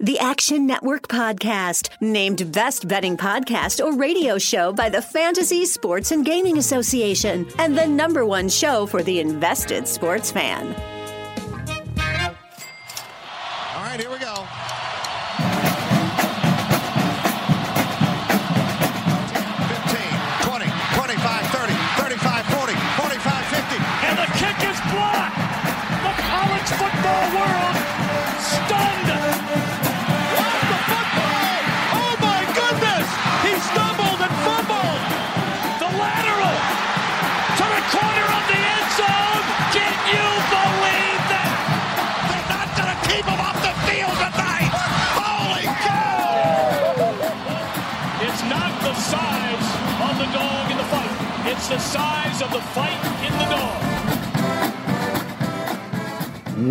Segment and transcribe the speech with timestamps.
[0.00, 6.10] The Action Network Podcast, named Best Betting Podcast or Radio Show by the Fantasy Sports
[6.10, 10.93] and Gaming Association, and the number one show for the invested sports fan.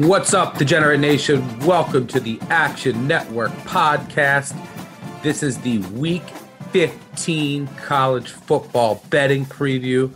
[0.01, 1.59] What's up, Degenerate Nation?
[1.59, 4.55] Welcome to the Action Network podcast.
[5.21, 6.27] This is the Week
[6.71, 10.11] 15 college football betting preview.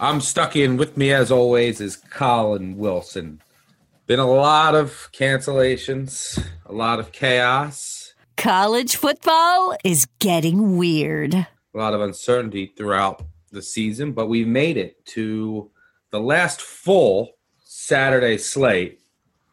[0.00, 3.42] I'm Stuckey in with me, as always, is Collin Wilson.
[4.06, 11.34] Been a lot of cancellations, a lot of chaos, College football is getting weird.
[11.34, 15.70] a lot of uncertainty throughout the season, but we made it to
[16.10, 17.32] the last full
[17.62, 19.00] Saturday slate.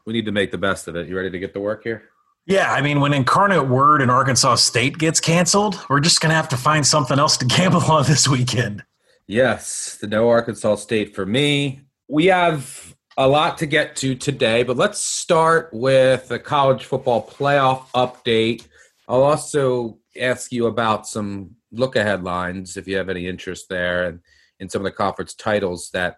[0.09, 1.07] We need to make the best of it.
[1.07, 2.01] You ready to get to work here?
[2.47, 6.35] Yeah, I mean, when Incarnate Word and Arkansas State gets canceled, we're just going to
[6.35, 8.83] have to find something else to gamble on this weekend.
[9.27, 11.81] Yes, the no Arkansas State for me.
[12.07, 17.27] We have a lot to get to today, but let's start with the college football
[17.27, 18.65] playoff update.
[19.07, 24.05] I'll also ask you about some look ahead lines if you have any interest there
[24.05, 24.21] and
[24.59, 26.17] in some of the conference titles that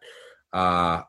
[0.53, 1.01] uh,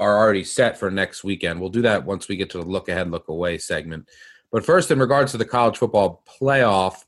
[0.00, 1.60] are already set for next weekend.
[1.60, 4.08] We'll do that once we get to the look ahead, look away segment.
[4.50, 7.04] But first, in regards to the college football playoff,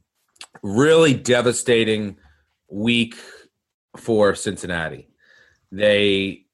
[0.63, 2.17] really devastating
[2.69, 3.17] week
[3.97, 5.09] for Cincinnati.
[5.73, 6.47] They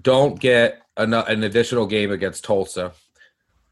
[0.00, 2.92] don't get an, an additional game against Tulsa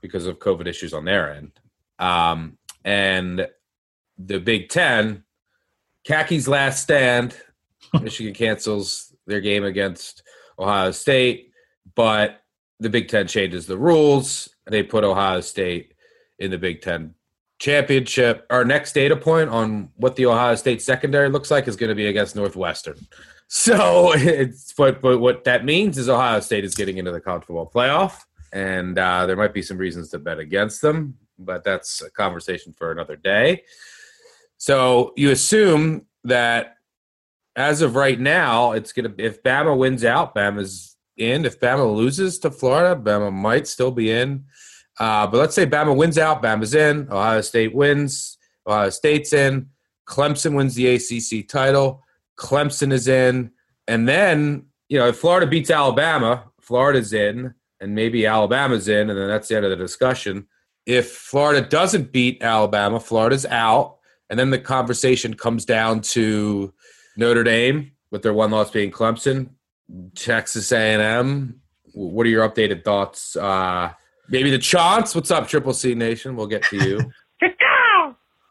[0.00, 1.52] because of COVID issues on their end.
[1.98, 3.48] Um, and
[4.18, 5.24] the Big Ten,
[6.06, 7.36] Kaki's last stand,
[8.00, 10.22] Michigan cancels their game against
[10.58, 11.47] Ohio State,
[11.98, 12.44] but
[12.78, 14.48] the Big Ten changes the rules.
[14.70, 15.94] They put Ohio State
[16.38, 17.16] in the Big Ten
[17.58, 18.46] championship.
[18.50, 21.96] Our next data point on what the Ohio State secondary looks like is going to
[21.96, 22.96] be against Northwestern.
[23.50, 27.44] So it's but but what that means is Ohio State is getting into the college
[27.44, 28.20] football playoff,
[28.52, 32.74] and uh, there might be some reasons to bet against them, but that's a conversation
[32.76, 33.62] for another day.
[34.58, 36.74] So you assume that
[37.56, 41.44] as of right now, it's gonna if Bama wins out, Bama's in.
[41.44, 44.44] If Bama loses to Florida, Bama might still be in.
[44.98, 47.08] Uh, but let's say Bama wins out, Bama's in.
[47.10, 49.68] Ohio State wins, Ohio State's in.
[50.08, 52.02] Clemson wins the ACC title.
[52.38, 53.50] Clemson is in,
[53.86, 59.18] and then you know if Florida beats Alabama, Florida's in, and maybe Alabama's in, and
[59.18, 60.46] then that's the end of the discussion.
[60.86, 63.98] If Florida doesn't beat Alabama, Florida's out,
[64.30, 66.72] and then the conversation comes down to
[67.16, 69.50] Notre Dame with their one loss being Clemson,
[70.14, 71.60] Texas A&M.
[71.92, 73.36] What are your updated thoughts?
[73.36, 73.92] Uh,
[74.28, 75.14] maybe the Chants.
[75.14, 76.36] What's up, Triple C Nation?
[76.36, 77.12] We'll get to you.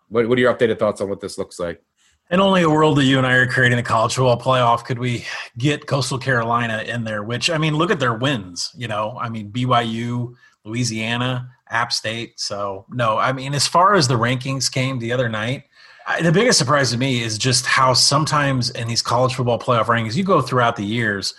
[0.10, 1.82] what, what are your updated thoughts on what this looks like?
[2.30, 5.00] In only a world that you and I are creating the college football playoff could
[5.00, 5.26] we
[5.58, 8.72] get Coastal Carolina in there, which, I mean, look at their wins.
[8.76, 12.40] You know, I mean, BYU, Louisiana, App State.
[12.40, 15.64] So, no, I mean, as far as the rankings came the other night,
[16.08, 19.86] I, the biggest surprise to me is just how sometimes in these college football playoff
[19.86, 21.34] rankings, you go throughout the years,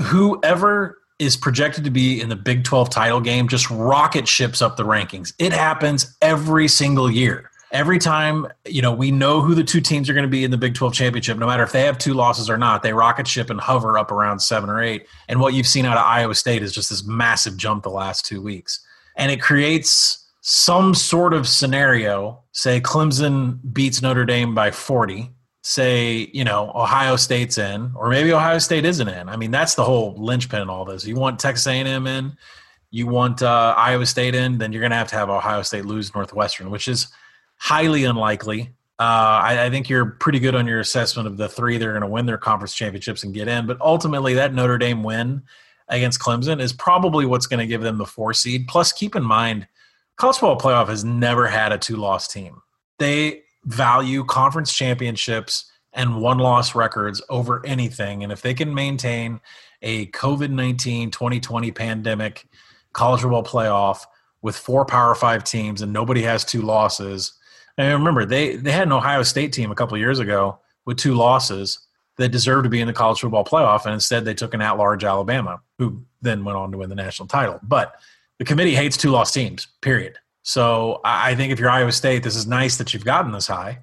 [0.00, 4.76] whoever is projected to be in the Big 12 title game just rocket ships up
[4.76, 5.32] the rankings.
[5.38, 7.50] It happens every single year.
[7.70, 10.50] Every time, you know, we know who the two teams are going to be in
[10.50, 13.26] the Big 12 championship, no matter if they have two losses or not, they rocket
[13.26, 15.06] ship and hover up around seven or eight.
[15.28, 18.24] And what you've seen out of Iowa State is just this massive jump the last
[18.24, 18.80] two weeks.
[19.16, 22.42] And it creates some sort of scenario.
[22.52, 25.30] Say Clemson beats Notre Dame by 40.
[25.62, 29.30] Say, you know, Ohio State's in, or maybe Ohio State isn't in.
[29.30, 31.06] I mean, that's the whole linchpin in all this.
[31.06, 32.36] You want Texas A&M in,
[32.90, 35.86] you want uh, Iowa State in, then you're going to have to have Ohio State
[35.86, 37.08] lose Northwestern, which is
[37.56, 38.74] highly unlikely.
[38.98, 41.92] Uh, I, I, think you're pretty good on your assessment of the three that are
[41.92, 43.66] going to win their conference championships and get in.
[43.66, 45.42] But ultimately, that Notre Dame win
[45.88, 48.68] against Clemson is probably what's going to give them the four seed.
[48.68, 49.66] Plus, keep in mind,
[50.16, 52.62] college football playoff has never had a two loss team.
[52.98, 58.22] They value conference championships and one loss records over anything.
[58.22, 59.40] And if they can maintain
[59.82, 62.46] a COVID 19 2020 pandemic
[62.92, 64.04] college football playoff
[64.42, 67.32] with four Power Five teams and nobody has two losses.
[67.76, 71.14] And remember, they they had an Ohio State team a couple years ago with two
[71.14, 71.80] losses
[72.16, 75.02] that deserved to be in the college football playoff, and instead they took an at-large
[75.02, 77.58] Alabama, who then went on to win the national title.
[77.62, 77.94] But
[78.44, 79.68] the committee hates two-loss teams.
[79.80, 80.18] Period.
[80.42, 83.78] So I think if you're Iowa State, this is nice that you've gotten this high,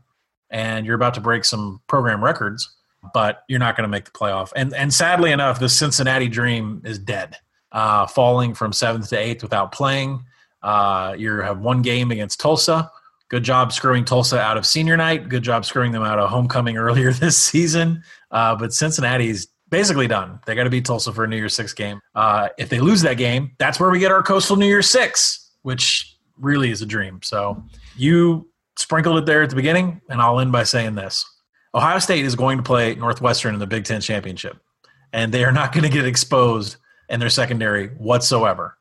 [0.51, 2.71] and you're about to break some program records,
[3.11, 4.51] but you're not going to make the playoff.
[4.55, 7.37] And and sadly enough, the Cincinnati dream is dead,
[7.71, 10.23] uh, falling from seventh to eighth without playing.
[10.61, 12.91] Uh, you have one game against Tulsa.
[13.29, 15.27] Good job screwing Tulsa out of senior night.
[15.27, 18.03] Good job screwing them out of homecoming earlier this season.
[18.29, 20.39] Uh, but Cincinnati's basically done.
[20.45, 21.99] They got to beat Tulsa for a New Year's Six game.
[22.13, 25.53] Uh, if they lose that game, that's where we get our Coastal New Year's Six,
[25.63, 27.19] which really is a dream.
[27.23, 27.63] So
[27.97, 31.25] you sprinkled it there at the beginning, and I'll end by saying this:
[31.73, 34.57] Ohio State is going to play Northwestern in the Big Ten championship,
[35.13, 36.77] and they are not going to get exposed
[37.09, 38.77] in their secondary whatsoever.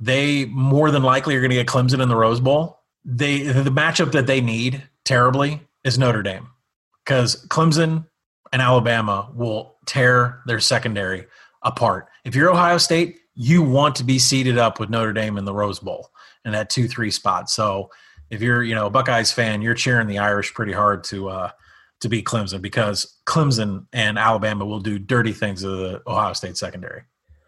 [0.00, 2.80] They more than likely are going to get Clemson in the Rose Bowl.
[3.04, 6.48] They the matchup that they need terribly is Notre Dame
[7.04, 8.06] because Clemson
[8.52, 11.26] and Alabama will tear their secondary
[11.62, 12.08] apart.
[12.24, 15.54] If you're Ohio State, you want to be seated up with Notre Dame in the
[15.54, 16.10] Rose Bowl
[16.44, 17.48] in that two three spot.
[17.50, 17.90] So
[18.30, 21.50] if you're you know a Buckeyes fan, you're cheering the Irish pretty hard to uh,
[22.00, 26.56] to beat Clemson because Clemson and Alabama will do dirty things to the Ohio State
[26.56, 27.02] secondary.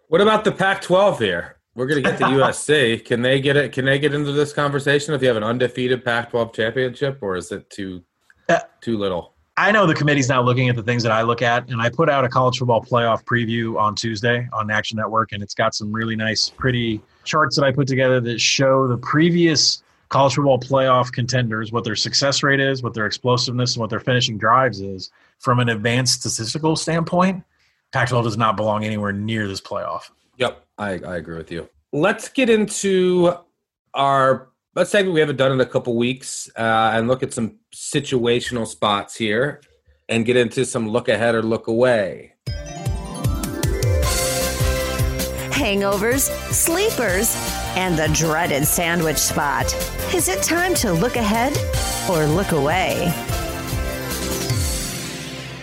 [0.09, 1.57] What about the Pac-12 here?
[1.75, 3.05] We're going to get to USC.
[3.05, 3.73] Can they get it?
[3.73, 7.51] Can they get into this conversation if you have an undefeated Pac-12 championship, or is
[7.51, 8.05] it too
[8.49, 9.34] uh, too little?
[9.57, 11.89] I know the committee's now looking at the things that I look at, and I
[11.89, 15.77] put out a college football playoff preview on Tuesday on Action Network, and it's got
[15.77, 20.59] some really nice, pretty charts that I put together that show the previous college football
[20.59, 24.81] playoff contenders, what their success rate is, what their explosiveness, and what their finishing drives
[24.81, 27.45] is from an advanced statistical standpoint.
[27.93, 30.11] Pac-12 does not belong anywhere near this playoff.
[30.37, 31.69] Yep, I, I agree with you.
[31.93, 33.35] Let's get into
[33.95, 37.59] our let's say we haven't done in a couple weeks uh, and look at some
[37.73, 39.61] situational spots here
[40.09, 42.35] and get into some look ahead or look away.
[45.51, 47.35] Hangovers, sleepers,
[47.77, 49.73] and the dreaded sandwich spot.
[50.13, 51.57] Is it time to look ahead
[52.11, 53.13] or look away?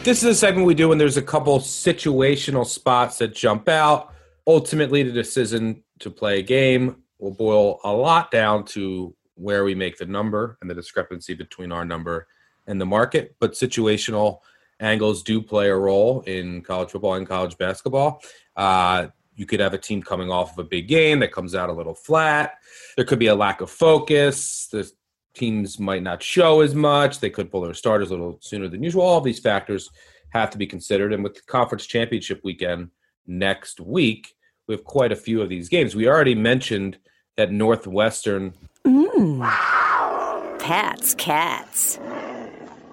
[0.04, 4.14] This is a segment we do when there's a couple situational spots that jump out.
[4.48, 9.74] Ultimately, the decision to play a game will boil a lot down to where we
[9.74, 12.28] make the number and the discrepancy between our number
[12.68, 13.36] and the market.
[13.40, 14.40] But situational
[14.80, 18.22] angles do play a role in college football and college basketball.
[18.56, 21.70] Uh, you could have a team coming off of a big game that comes out
[21.70, 22.56] a little flat.
[22.96, 24.68] There could be a lack of focus.
[24.72, 24.92] The
[25.34, 27.20] teams might not show as much.
[27.20, 29.04] They could pull their starters a little sooner than usual.
[29.04, 29.90] All of these factors
[30.30, 31.14] have to be considered.
[31.14, 32.90] And with the conference championship weekend
[33.28, 34.34] next week,
[34.68, 35.96] we have quite a few of these games.
[35.96, 36.98] We already mentioned
[37.38, 38.54] at Northwestern.
[38.86, 39.42] Mmm.
[40.60, 42.00] Pat's Cats.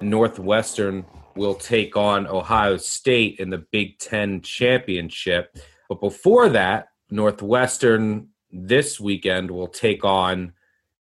[0.00, 1.04] Northwestern
[1.34, 5.56] will take on Ohio State in the Big Ten championship.
[5.88, 10.52] But before that, Northwestern this weekend will take on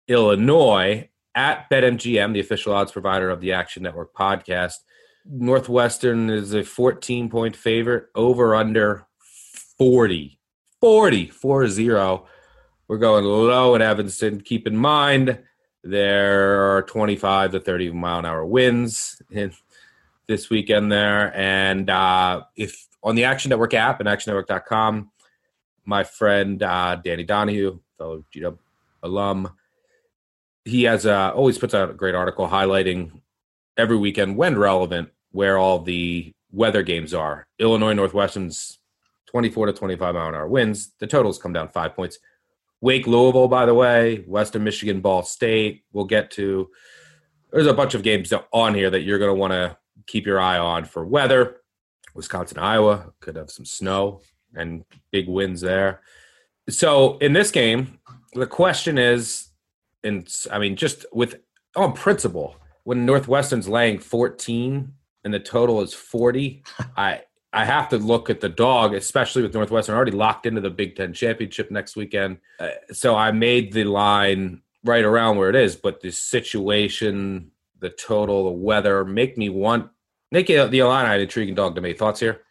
[0.09, 4.75] Illinois at BetMGM, the official odds provider of the Action Network podcast.
[5.25, 9.07] Northwestern is a 14 point favorite, over under
[9.79, 10.39] 40.
[10.81, 12.27] 40, 4 0.
[12.88, 14.40] We're going low in Evanston.
[14.40, 15.38] Keep in mind
[15.85, 19.52] there are 25 to 30 mile an hour winds in
[20.26, 21.37] this weekend there.
[21.37, 25.11] And uh, if on the Action Network app and actionnetwork.com,
[25.85, 28.57] my friend uh, Danny Donahue, fellow GW
[29.02, 29.52] alum,
[30.64, 33.21] he has uh, always puts out a great article highlighting
[33.76, 37.47] every weekend when relevant where all the weather games are.
[37.59, 38.78] Illinois Northwestern's
[39.26, 40.95] 24 to 25 mile an hour winds.
[40.99, 42.18] The totals come down five points.
[42.80, 45.82] Wake Louisville, by the way, Western Michigan, Ball State.
[45.92, 46.68] We'll get to.
[47.50, 50.40] There's a bunch of games on here that you're going to want to keep your
[50.40, 51.61] eye on for weather.
[52.14, 54.20] Wisconsin, Iowa could have some snow
[54.54, 56.02] and big winds there.
[56.68, 57.99] So in this game,
[58.35, 59.49] the question is,
[60.04, 61.40] and I mean, just with
[61.76, 64.92] on principle, when Northwestern's laying 14
[65.25, 66.62] and the total is 40,
[66.97, 70.71] I I have to look at the dog, especially with Northwestern already locked into the
[70.71, 72.38] Big Ten championship next weekend.
[72.61, 77.50] Uh, so I made the line right around where it is, but the situation,
[77.81, 79.90] the total, the weather make me want
[80.31, 81.95] make the Illini an intriguing dog to me.
[81.95, 82.43] Thoughts here?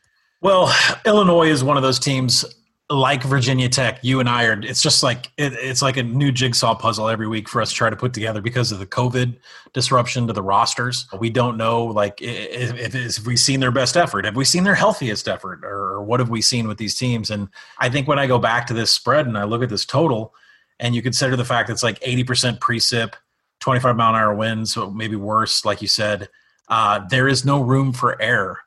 [0.42, 0.74] Well,
[1.06, 2.46] Illinois is one of those teams
[2.90, 4.60] like Virginia Tech, you and I are.
[4.62, 7.76] It's just like it, it's like a new jigsaw puzzle every week for us to
[7.76, 9.36] try to put together because of the COVID
[9.74, 11.06] disruption to the rosters.
[11.20, 14.64] We don't know like if, if, if we've seen their best effort, have we seen
[14.64, 17.30] their healthiest effort, or what have we seen with these teams?
[17.30, 19.86] And I think when I go back to this spread and I look at this
[19.86, 20.34] total,
[20.80, 23.14] and you consider the fact that it's like 80% precip,
[23.60, 26.30] 25 mile an hour winds, so maybe worse, like you said,
[26.70, 28.60] uh, there is no room for error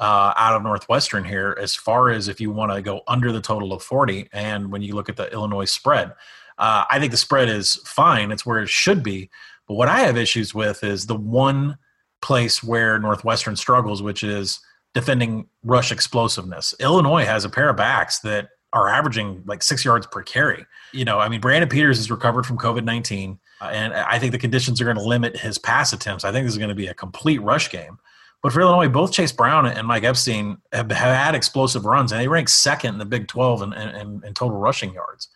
[0.00, 3.40] uh, out of Northwestern here as far as if you want to go under the
[3.40, 4.28] total of 40.
[4.32, 6.12] And when you look at the Illinois spread,
[6.58, 8.32] uh, I think the spread is fine.
[8.32, 9.30] It's where it should be.
[9.68, 11.78] But what I have issues with is the one
[12.22, 14.60] place where Northwestern struggles, which is
[14.94, 16.74] defending rush explosiveness.
[16.80, 20.64] Illinois has a pair of backs that are averaging like six yards per carry.
[20.92, 24.32] You know, I mean, Brandon Peters has recovered from COVID 19, uh, and I think
[24.32, 26.24] the conditions are going to limit his pass attempts.
[26.24, 27.98] I think this is going to be a complete rush game.
[28.42, 32.20] But for Illinois, both Chase Brown and Mike Epstein have, have had explosive runs, and
[32.20, 35.28] they rank second in the Big 12 in, in, in total rushing yards.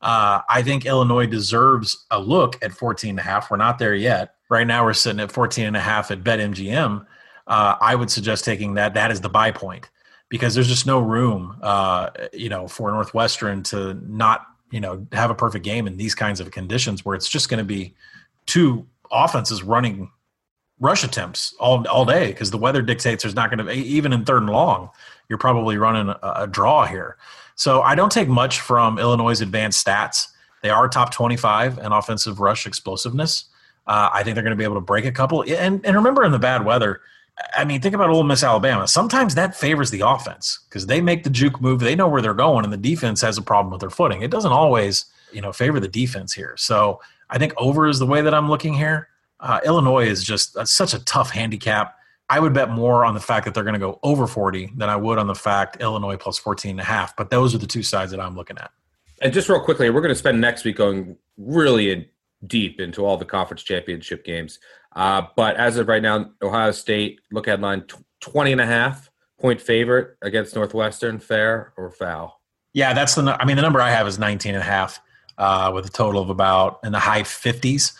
[0.00, 3.50] Uh, I think Illinois deserves a look at 14 and a half.
[3.50, 4.34] We're not there yet.
[4.48, 7.04] Right now, we're sitting at 14 and a half at BetMGM.
[7.46, 8.94] Uh, I would suggest taking that.
[8.94, 9.88] That is the buy point
[10.28, 15.30] because there's just no room, uh, you know, for Northwestern to not, you know, have
[15.30, 17.94] a perfect game in these kinds of conditions where it's just going to be
[18.46, 20.10] two offenses running
[20.78, 24.24] rush attempts all all day because the weather dictates there's not going to even in
[24.24, 24.90] third and long
[25.28, 27.16] you're probably running a, a, draw here.
[27.54, 30.28] So I don't take much from Illinois' advanced stats.
[30.62, 33.46] They are top 25 in offensive rush explosiveness.
[33.86, 35.42] Uh, I think they're going to be able to break a couple.
[35.42, 37.00] And, and remember, in the bad weather,
[37.54, 38.88] I mean, think about Ole Miss, Alabama.
[38.88, 41.80] Sometimes that favors the offense because they make the juke move.
[41.80, 44.22] They know where they're going, and the defense has a problem with their footing.
[44.22, 46.54] It doesn't always, you know, favor the defense here.
[46.56, 49.08] So I think over is the way that I'm looking here.
[49.40, 51.96] Uh, Illinois is just uh, such a tough handicap.
[52.28, 54.88] I would bet more on the fact that they're going to go over 40 than
[54.88, 57.14] I would on the fact Illinois plus 14 and a half.
[57.16, 58.70] But those are the two sides that I'm looking at.
[59.22, 62.06] And just real quickly, we're going to spend next week going really in
[62.46, 64.58] deep into all the conference championship games.
[64.94, 67.84] Uh, but as of right now, Ohio State, look headline
[68.20, 71.18] 20 and a half point favorite against Northwestern.
[71.18, 72.40] Fair or foul?
[72.72, 75.00] Yeah, that's the, I mean, the number I have is 19 and a half
[75.38, 77.94] uh, with a total of about in the high 50s.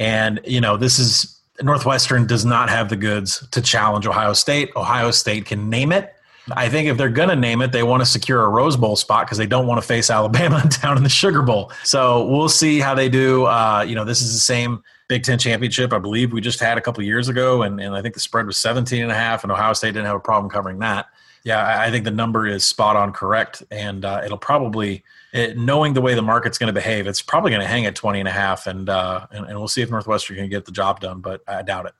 [0.00, 4.70] And, you know, this is Northwestern does not have the goods to challenge Ohio State.
[4.74, 6.14] Ohio State can name it.
[6.52, 8.96] I think if they're going to name it, they want to secure a Rose Bowl
[8.96, 11.70] spot because they don't want to face Alabama down in the Sugar Bowl.
[11.84, 13.44] So we'll see how they do.
[13.44, 16.78] Uh, you know, this is the same Big Ten championship I believe we just had
[16.78, 19.42] a couple years ago, and, and I think the spread was 17 and a half,
[19.42, 21.10] and Ohio State didn't have a problem covering that.
[21.44, 25.56] Yeah, I, I think the number is spot on correct, and uh, it'll probably– it,
[25.56, 28.20] knowing the way the market's going to behave, it's probably going to hang at 20
[28.20, 31.00] and a half, and, uh, and, and we'll see if Northwestern can get the job
[31.00, 31.92] done, but I doubt it.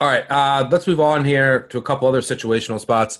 [0.00, 3.18] All right, uh, let's move on here to a couple other situational spots.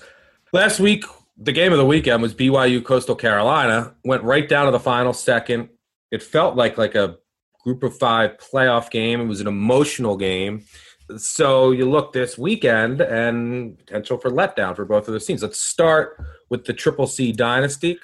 [0.52, 1.04] Last week,
[1.37, 3.95] the game of the weekend was BYU Coastal Carolina.
[4.04, 5.69] Went right down to the final second.
[6.11, 7.19] It felt like like a
[7.64, 9.21] group of five playoff game.
[9.21, 10.64] It was an emotional game.
[11.16, 15.42] So you look this weekend and potential for letdown for both of those teams.
[15.42, 17.99] Let's start with the Triple C dynasty.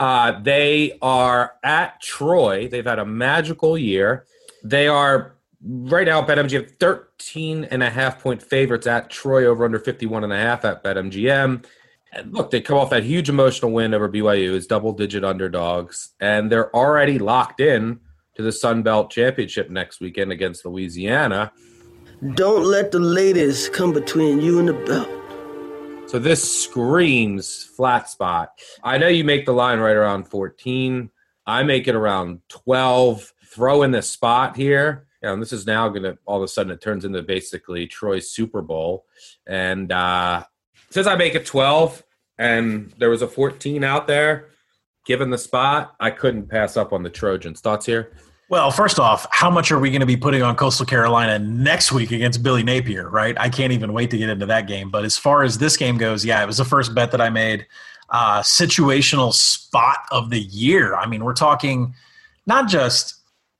[0.00, 2.68] Uh, they are at Troy.
[2.68, 4.26] They've had a magical year.
[4.62, 9.78] They are right now BetMGM 13 and a half point favorites at Troy over under
[9.78, 11.64] 51 and a half at BetMGM.
[12.12, 16.10] And look, they come off that huge emotional win over BYU as double digit underdogs,
[16.20, 18.00] and they're already locked in
[18.34, 21.52] to the Sun Belt Championship next weekend against Louisiana.
[22.34, 25.19] Don't let the ladies come between you and the belt.
[26.10, 28.58] So this screams flat spot.
[28.82, 31.08] I know you make the line right around 14.
[31.46, 33.32] I make it around 12.
[33.44, 35.06] Throw in the spot here.
[35.22, 38.28] And this is now going to all of a sudden it turns into basically Troy's
[38.28, 39.04] Super Bowl.
[39.46, 40.46] And uh,
[40.90, 42.02] since I make it 12
[42.38, 44.48] and there was a 14 out there,
[45.06, 47.60] given the spot, I couldn't pass up on the Trojans.
[47.60, 48.10] Thoughts here?
[48.50, 51.92] Well, first off, how much are we going to be putting on Coastal Carolina next
[51.92, 53.38] week against Billy Napier, right?
[53.38, 54.90] I can't even wait to get into that game.
[54.90, 57.30] But as far as this game goes, yeah, it was the first bet that I
[57.30, 57.64] made.
[58.08, 60.96] Uh, situational spot of the year.
[60.96, 61.94] I mean, we're talking
[62.44, 63.14] not just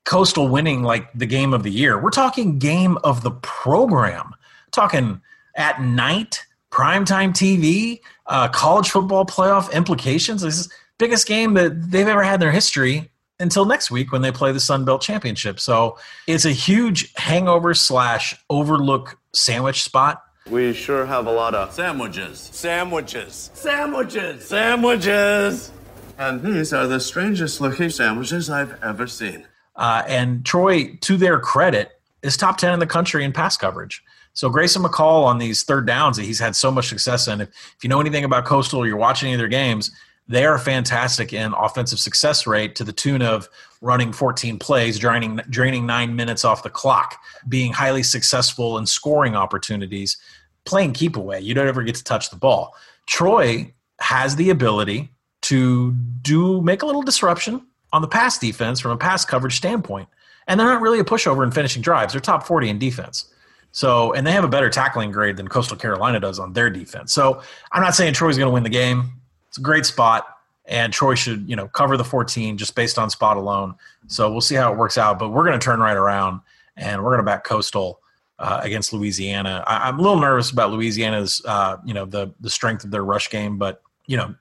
[0.05, 4.35] Coastal winning like the game of the year, we're talking game of the program.
[4.73, 5.21] talking
[5.55, 10.43] at night, primetime TV, uh, college football playoff implications.
[10.43, 10.69] This is
[10.99, 13.10] biggest game that they've ever had in their history
[13.41, 15.59] until next week when they play the Sun Belt Championship.
[15.59, 20.23] So it's a huge hangover slash overlook sandwich spot.
[20.49, 22.39] We sure have a lot of sandwiches.
[22.39, 23.51] Sandwiches.
[23.55, 24.47] Sandwiches.
[24.47, 25.73] Sandwiches.
[26.19, 29.47] And these are the strangest looking sandwiches I've ever seen.
[29.77, 31.93] Uh, and Troy, to their credit,
[32.23, 34.03] is top 10 in the country in pass coverage.
[34.33, 37.41] So Grayson McCall on these third downs that he's had so much success in.
[37.41, 39.91] If, if you know anything about Coastal or you're watching any of their games,
[40.31, 43.49] they are fantastic in offensive success rate to the tune of
[43.81, 47.17] running 14 plays, draining, draining nine minutes off the clock,
[47.49, 50.19] being highly successful in scoring opportunities,
[50.65, 51.41] playing keep away.
[51.41, 52.77] You don't ever get to touch the ball.
[53.07, 55.11] Troy has the ability
[55.43, 55.91] to
[56.23, 60.09] do make a little disruption on the pass defense from a pass coverage standpoint.
[60.47, 62.13] And they're not really a pushover in finishing drives.
[62.13, 63.35] They're top 40 in defense.
[63.73, 67.13] So, and they have a better tackling grade than Coastal Carolina does on their defense.
[67.13, 69.20] So, I'm not saying Troy's going to win the game.
[69.51, 70.27] It's a great spot,
[70.65, 73.75] and Troy should, you know, cover the 14 just based on spot alone.
[74.07, 75.19] So, we'll see how it works out.
[75.19, 76.41] But we're going to turn right around,
[76.77, 78.01] and we're going to back Coastal
[78.41, 79.63] uh, against Louisiana.
[79.67, 83.05] I, am a little nervous about Louisiana's, uh, you know, the the strength of their
[83.05, 84.35] rush game, but you know,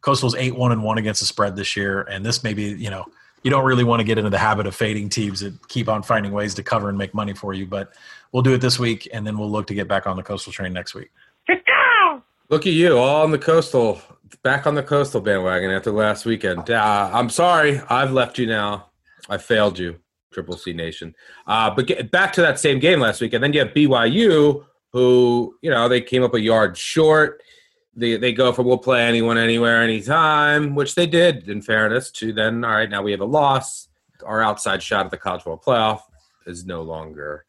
[0.00, 2.90] Coastal's eight one and one against the spread this year, and this may be, you
[2.90, 3.04] know,
[3.42, 6.02] you don't really want to get into the habit of fading teams that keep on
[6.02, 7.92] finding ways to cover and make money for you, but
[8.32, 10.52] we'll do it this week, and then we'll look to get back on the coastal
[10.52, 11.10] train next week.
[12.48, 14.00] Look at you, all on the coastal,
[14.36, 16.70] back on the coastal bandwagon after last weekend.
[16.70, 18.90] Uh, I'm sorry, I've left you now.
[19.28, 19.98] I failed you,
[20.32, 21.14] Triple C Nation.
[21.46, 24.64] Uh, but get back to that same game last week, and then you have BYU,
[24.92, 27.42] who you know they came up a yard short.
[27.94, 31.48] They they go for we'll play anyone, anywhere, anytime, which they did.
[31.48, 33.88] In fairness, to then all right, now we have a loss.
[34.24, 36.00] Our outside shot at the college football playoff
[36.46, 37.44] is no longer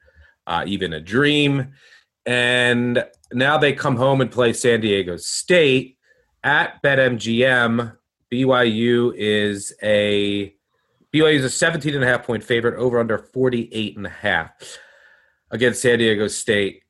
[0.47, 1.73] uh, even a dream.
[2.25, 5.97] And now they come home and play San Diego State
[6.43, 7.95] at BetMGM.
[8.31, 10.55] BYU is a
[11.13, 14.51] BYU is a 17 and a half point favorite over under 48 and a half
[15.51, 16.81] against San Diego State.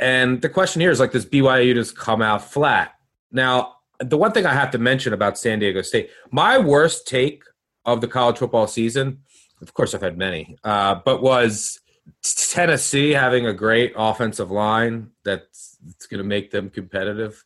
[0.00, 2.94] And the question here is like, does BYU just come out flat?
[3.30, 7.44] Now, the one thing I have to mention about San Diego State, my worst take
[7.84, 9.20] of the college football season,
[9.62, 11.80] of course, I've had many, uh, but was
[12.22, 17.44] Tennessee having a great offensive line that's, that's going to make them competitive.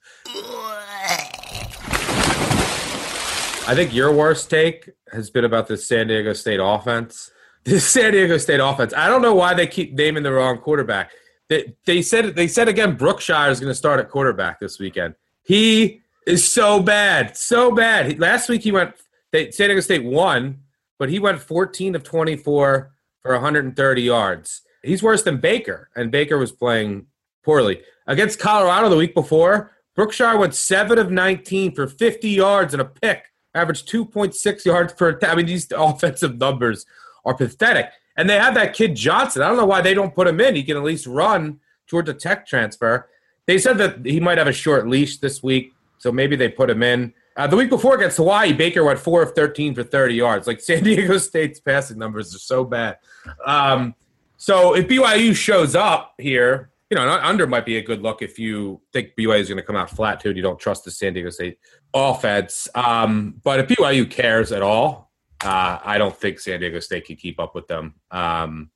[3.64, 7.31] I think your worst take has been about the San Diego State offense.
[7.64, 8.92] The San Diego State offense.
[8.92, 11.12] I don't know why they keep naming the wrong quarterback.
[11.49, 15.14] They, they said they said again Brookshire is going to start at quarterback this weekend.
[15.45, 18.07] He is so bad, so bad.
[18.07, 18.97] He, last week he went.
[19.31, 20.59] They, San Diego State won,
[20.99, 22.92] but he went 14 of 24
[23.23, 24.62] for 130 yards.
[24.83, 27.07] He's worse than Baker, and Baker was playing
[27.44, 27.83] poorly.
[28.09, 32.87] Against Colorado the week before, Brookshire went 7 of 19 for 50 yards and a
[32.87, 35.31] pick, averaged 2.6 yards per attack.
[35.31, 36.87] I mean, these offensive numbers
[37.25, 37.91] are pathetic.
[38.17, 39.43] And they have that kid Johnson.
[39.43, 40.55] I don't know why they don't put him in.
[40.55, 43.09] He can at least run towards a tech transfer.
[43.47, 46.71] They said that he might have a short leash this week, so maybe they put
[46.71, 47.12] him in.
[47.37, 50.47] Uh, the week before against Hawaii, Baker went four of thirteen for thirty yards.
[50.47, 52.99] Like San Diego State's passing numbers are so bad.
[53.47, 53.95] Um,
[54.37, 58.38] so if BYU shows up here, you know, under might be a good look if
[58.38, 60.90] you think BYU is going to come out flat too, and you don't trust the
[60.90, 61.57] San Diego State
[61.94, 62.68] offense.
[62.74, 65.11] Um, but if BYU cares at all,
[65.42, 67.94] uh, I don't think San Diego State can keep up with them.
[68.11, 68.70] Um,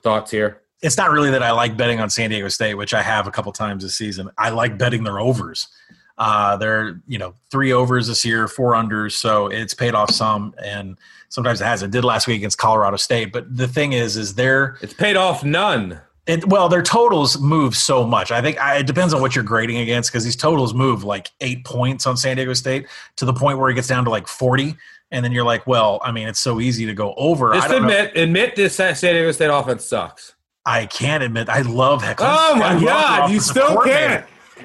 [0.00, 0.62] thoughts here?
[0.80, 3.30] It's not really that I like betting on San Diego State, which I have a
[3.30, 4.30] couple times this season.
[4.38, 5.68] I like betting their overs.
[6.16, 10.54] Uh, they're you know three overs this year, four unders, so it's paid off some,
[10.64, 11.94] and sometimes it hasn't.
[11.94, 15.16] It did last week against Colorado State, but the thing is, is they're it's paid
[15.16, 16.00] off none.
[16.26, 18.30] It, well, their totals move so much.
[18.30, 21.30] I think I, it depends on what you're grading against because these totals move like
[21.40, 24.28] eight points on San Diego State to the point where it gets down to like
[24.28, 24.76] 40.
[25.10, 27.52] And then you're like, well, I mean, it's so easy to go over.
[27.52, 28.22] Just admit, know.
[28.22, 30.34] admit this San Diego State offense sucks.
[30.64, 31.48] I can't admit.
[31.48, 32.28] I love Heckler.
[32.28, 34.24] Oh my god, you still can't.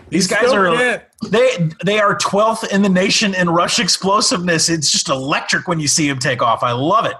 [0.10, 1.04] These guys are can't.
[1.30, 1.50] they
[1.84, 4.70] they are 12th in the nation in rush explosiveness.
[4.70, 6.62] It's just electric when you see him take off.
[6.62, 7.15] I love it.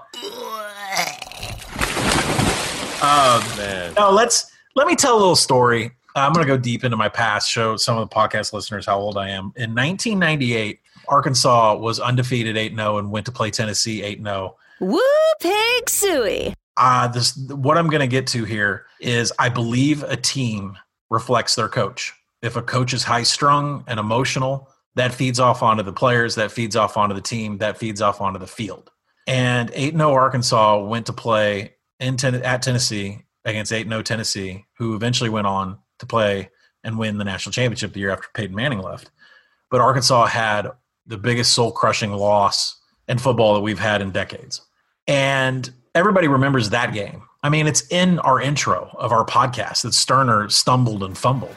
[3.00, 3.94] Oh man.
[3.94, 5.92] Now let's let me tell a little story.
[6.16, 8.98] I'm going to go deep into my past, show some of the podcast listeners how
[8.98, 9.52] old I am.
[9.56, 14.56] In 1998, Arkansas was undefeated 8 0 and went to play Tennessee 8 0.
[14.80, 15.00] Woo
[15.40, 16.54] pig suey.
[16.76, 20.76] Uh, this, what I'm going to get to here is I believe a team
[21.10, 22.14] reflects their coach.
[22.42, 26.52] If a coach is high strung and emotional, that feeds off onto the players, that
[26.52, 28.90] feeds off onto the team, that feeds off onto the field.
[29.26, 34.64] And 8 0 Arkansas went to play in ten- at Tennessee against 8 0 Tennessee,
[34.78, 36.50] who eventually went on to play
[36.84, 39.10] and win the national championship the year after Peyton Manning left.
[39.70, 40.68] But Arkansas had
[41.06, 44.60] the biggest soul crushing loss in football that we've had in decades.
[45.06, 47.22] And everybody remembers that game.
[47.42, 51.54] I mean, it's in our intro of our podcast that Stoerner oh, stumbled and fumbled.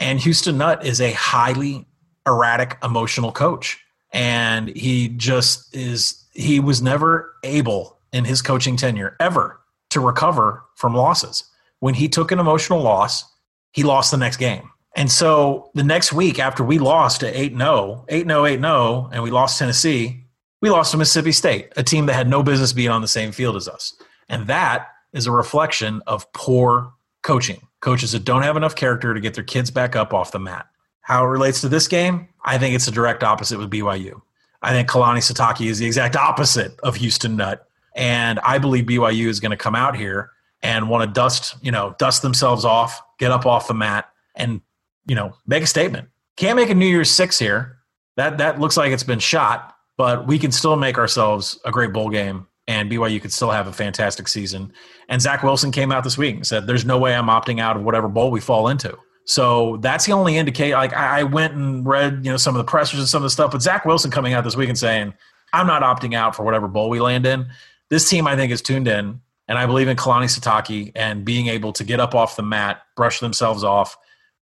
[0.00, 1.86] And Houston Nutt is a highly
[2.26, 3.78] erratic, emotional coach.
[4.12, 10.64] And he just is, he was never able in his coaching tenure ever to recover
[10.74, 11.44] from losses.
[11.78, 13.24] When he took an emotional loss,
[13.72, 14.70] he lost the next game.
[14.96, 19.10] And so the next week after we lost to 8 0, 8 0, 8 0,
[19.12, 20.24] and we lost Tennessee,
[20.60, 23.32] we lost to Mississippi State, a team that had no business being on the same
[23.32, 23.94] field as us.
[24.28, 26.92] And that is a reflection of poor
[27.22, 27.60] coaching.
[27.80, 30.66] coaches that don't have enough character to get their kids back up off the mat.
[31.00, 34.20] How it relates to this game, I think it's a direct opposite with BYU.
[34.62, 37.66] I think Kalani Sitake is the exact opposite of Houston Nutt.
[37.94, 40.30] And I believe BYU is going to come out here
[40.62, 44.60] and want to dust, you know, dust themselves off, get up off the mat, and
[45.06, 46.08] you know, make a statement.
[46.36, 47.78] Can't make a New Year's Six here.
[48.16, 51.92] That that looks like it's been shot, but we can still make ourselves a great
[51.92, 54.72] bowl game, and BYU could still have a fantastic season.
[55.08, 57.76] And Zach Wilson came out this week and said, "There's no way I'm opting out
[57.76, 58.96] of whatever bowl we fall into."
[59.30, 60.74] So that's the only indicator.
[60.74, 63.30] Like I went and read, you know, some of the pressers and some of the
[63.30, 65.14] stuff, but Zach Wilson coming out this week and saying,
[65.52, 67.46] "I'm not opting out for whatever bowl we land in."
[67.90, 71.48] This team, I think, is tuned in and I believe in Kalani Sitake and being
[71.48, 73.96] able to get up off the mat, brush themselves off,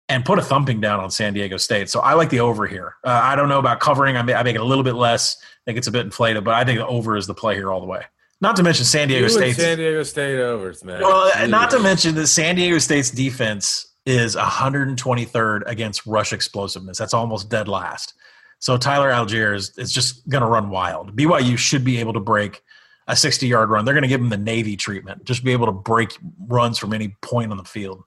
[0.08, 1.90] and put a thumping down on San Diego State.
[1.90, 2.96] So I like the over here.
[3.04, 4.16] Uh, I don't know about covering.
[4.16, 5.36] I, may, I make it a little bit less.
[5.42, 7.70] I think it's a bit inflated, but I think the over is the play here
[7.70, 8.04] all the way.
[8.40, 9.58] Not to mention San Diego State.
[9.58, 11.02] San Diego State overs, man.
[11.02, 16.98] Well, not to mention that San Diego State's defense is 123rd against rush explosiveness.
[16.98, 18.14] That's almost dead last.
[18.60, 21.16] So Tyler Allgeier is, is just going to run wild.
[21.16, 22.64] BYU should be able to break
[23.08, 23.86] a 60 yard run.
[23.86, 26.94] They're going to give him the Navy treatment, just be able to break runs from
[26.94, 28.04] any point on the field.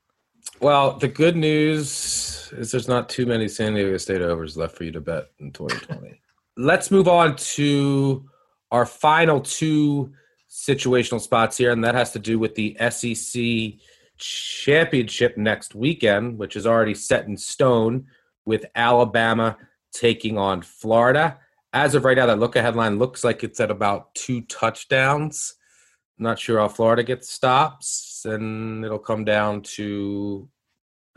[0.61, 4.85] Well, the good news is there's not too many San Diego State overs left for
[4.85, 6.21] you to bet in 2020.
[6.57, 8.25] Let's move on to
[8.71, 10.13] our final two
[10.49, 13.79] situational spots here, and that has to do with the SEC
[14.19, 18.07] championship next weekend, which is already set in stone
[18.45, 19.57] with Alabama
[19.93, 21.39] taking on Florida
[21.77, 25.57] as of right now, that look ahead line looks like it's at about two touchdowns.
[26.19, 30.49] not sure how Florida gets stops, and it'll come down to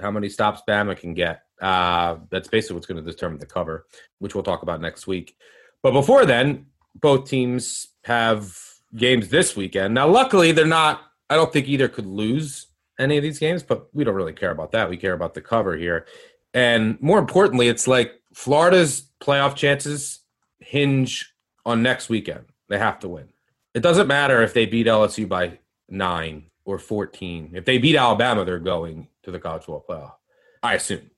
[0.01, 1.43] how many stops Bama can get.
[1.61, 3.85] Uh, that's basically what's going to determine the cover,
[4.19, 5.37] which we'll talk about next week.
[5.81, 8.57] But before then, both teams have
[8.93, 9.93] games this weekend.
[9.93, 11.03] Now, luckily, they're not.
[11.29, 12.67] I don't think either could lose
[12.99, 14.89] any of these games, but we don't really care about that.
[14.89, 16.05] We care about the cover here.
[16.53, 20.19] And more importantly, it's like Florida's playoff chances
[20.59, 21.33] hinge
[21.65, 22.45] on next weekend.
[22.67, 23.29] They have to win.
[23.73, 27.51] It doesn't matter if they beat LSU by nine or 14.
[27.53, 30.13] If they beat Alabama, they're going to the college football playoff.
[30.61, 31.09] I assume.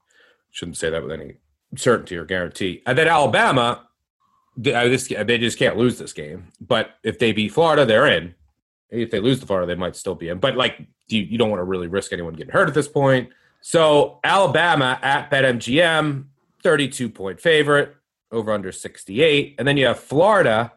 [0.52, 1.36] Shouldn't say that with any
[1.76, 2.84] certainty or guarantee.
[2.86, 3.88] And then Alabama,
[4.58, 6.50] they just can't lose this game.
[6.60, 8.36] But if they beat Florida, they're in.
[8.92, 10.40] If they lose to Florida, they might still be in.
[10.40, 13.30] But like, you, you don't want to really risk anyone getting hurt at this point.
[13.62, 16.26] So Alabama at BetMGM,
[16.64, 17.96] 32 point favorite
[18.32, 19.56] over under 68.
[19.58, 20.74] And then you have Florida,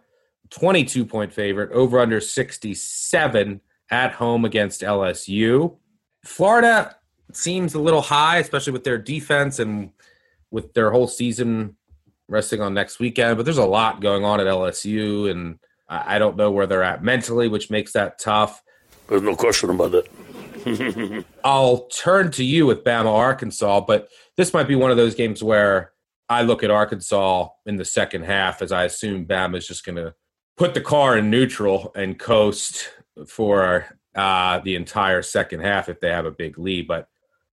[0.51, 5.77] 22 point favorite, over under 67 at home against LSU.
[6.25, 6.97] Florida
[7.33, 9.91] seems a little high, especially with their defense and
[10.51, 11.77] with their whole season
[12.29, 13.37] resting on next weekend.
[13.37, 17.03] But there's a lot going on at LSU, and I don't know where they're at
[17.03, 18.63] mentally, which makes that tough.
[19.09, 21.27] There's no question about it.
[21.45, 25.43] I'll turn to you with Bama, Arkansas, but this might be one of those games
[25.43, 25.93] where
[26.29, 29.97] I look at Arkansas in the second half as I assume Bama is just going
[29.97, 30.15] to
[30.57, 32.91] put the car in neutral and coast
[33.27, 36.89] for uh, the entire second half if they have a big lead.
[36.89, 37.09] But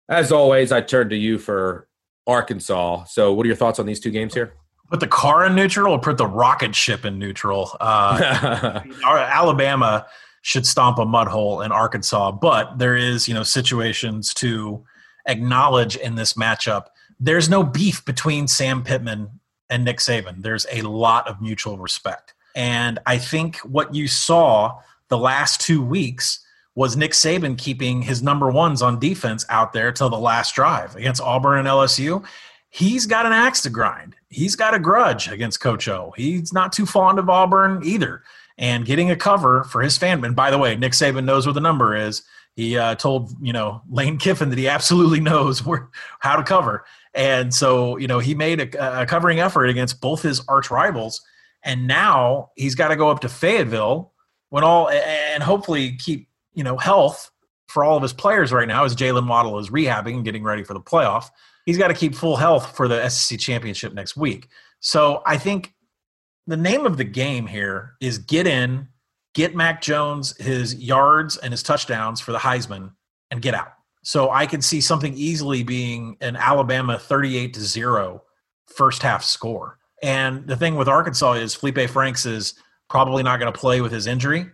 [0.08, 1.88] as always, I turn to you for
[2.28, 3.06] Arkansas.
[3.06, 4.54] So, what are your thoughts on these two games here?
[4.92, 7.76] Put the car in neutral or put the rocket ship in neutral?
[7.80, 10.06] Uh, Alabama
[10.44, 14.84] should stomp a mud hole in Arkansas, but there is, you know, situations to
[15.26, 16.88] acknowledge in this matchup
[17.22, 19.30] there's no beef between Sam Pittman
[19.70, 20.42] and Nick Saban.
[20.42, 22.34] There's a lot of mutual respect.
[22.56, 26.40] And I think what you saw the last two weeks
[26.74, 30.96] was Nick Saban keeping his number ones on defense out there till the last drive
[30.96, 32.26] against Auburn and LSU.
[32.72, 34.16] He's got an axe to grind.
[34.30, 36.14] He's got a grudge against Coach O.
[36.18, 38.24] He's not too fond of Auburn either.
[38.58, 40.24] And getting a cover for his fan.
[40.24, 42.24] And by the way, Nick Saban knows what the number is.
[42.56, 46.86] He uh, told you know Lane Kiffin that he absolutely knows where how to cover,
[47.14, 51.22] and so, you know, he made a, a covering effort against both his arch rivals.
[51.64, 54.12] And now he's got to go up to Fayetteville
[54.50, 57.30] when all, and hopefully keep, you know, health
[57.68, 60.64] for all of his players right now as Jaylen Waddle is rehabbing and getting ready
[60.64, 61.30] for the playoff.
[61.66, 64.50] He's got to keep full health for the SEC championship next week.
[64.80, 65.74] So I think
[66.48, 68.88] the name of the game here is get in,
[69.34, 72.92] get Mac Jones his yards and his touchdowns for the Heisman,
[73.30, 73.74] and get out.
[74.04, 78.24] So I could see something easily being an Alabama 38 to 0
[78.66, 79.78] first half score.
[80.02, 82.56] And the thing with Arkansas is Felipe Franks is
[82.90, 84.48] probably not going to play with his injury.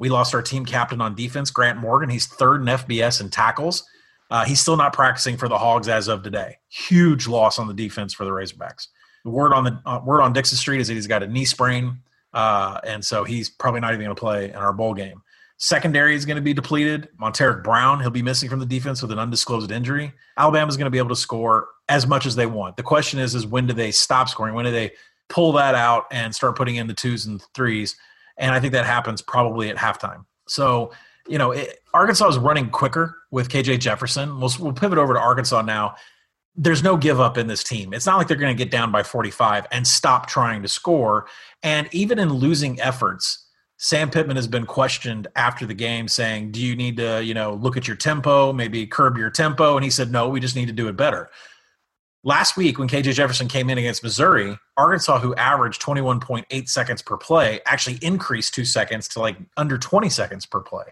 [0.00, 2.08] We lost our team captain on defense, Grant Morgan.
[2.08, 3.84] He's third in FBS in tackles.
[4.30, 6.58] Uh, he's still not practicing for the Hogs as of today.
[6.68, 8.88] Huge loss on the defense for the Razorbacks.
[9.24, 11.44] The word on the uh, word on Dixon Street is that he's got a knee
[11.44, 11.98] sprain,
[12.32, 15.22] uh, and so he's probably not even going to play in our bowl game.
[15.60, 17.08] Secondary is going to be depleted.
[17.20, 20.12] Montaric Brown, he'll be missing from the defense with an undisclosed injury.
[20.36, 22.76] Alabama's going to be able to score as much as they want.
[22.76, 24.54] The question is, is when do they stop scoring?
[24.54, 24.92] When do they
[25.28, 27.96] pull that out and start putting in the twos and threes?
[28.36, 30.26] And I think that happens probably at halftime.
[30.46, 30.92] So,
[31.28, 34.40] you know, it, Arkansas is running quicker with KJ Jefferson.
[34.40, 35.94] We'll, we'll pivot over to Arkansas now.
[36.56, 37.92] There's no give up in this team.
[37.92, 41.26] It's not like they're going to get down by 45 and stop trying to score.
[41.62, 46.60] And even in losing efforts, Sam Pittman has been questioned after the game saying, Do
[46.60, 49.76] you need to, you know, look at your tempo, maybe curb your tempo?
[49.76, 51.30] And he said, No, we just need to do it better.
[52.24, 57.16] Last week, when KJ Jefferson came in against Missouri, Arkansas, who averaged 21.8 seconds per
[57.16, 60.86] play, actually increased two seconds to like under 20 seconds per play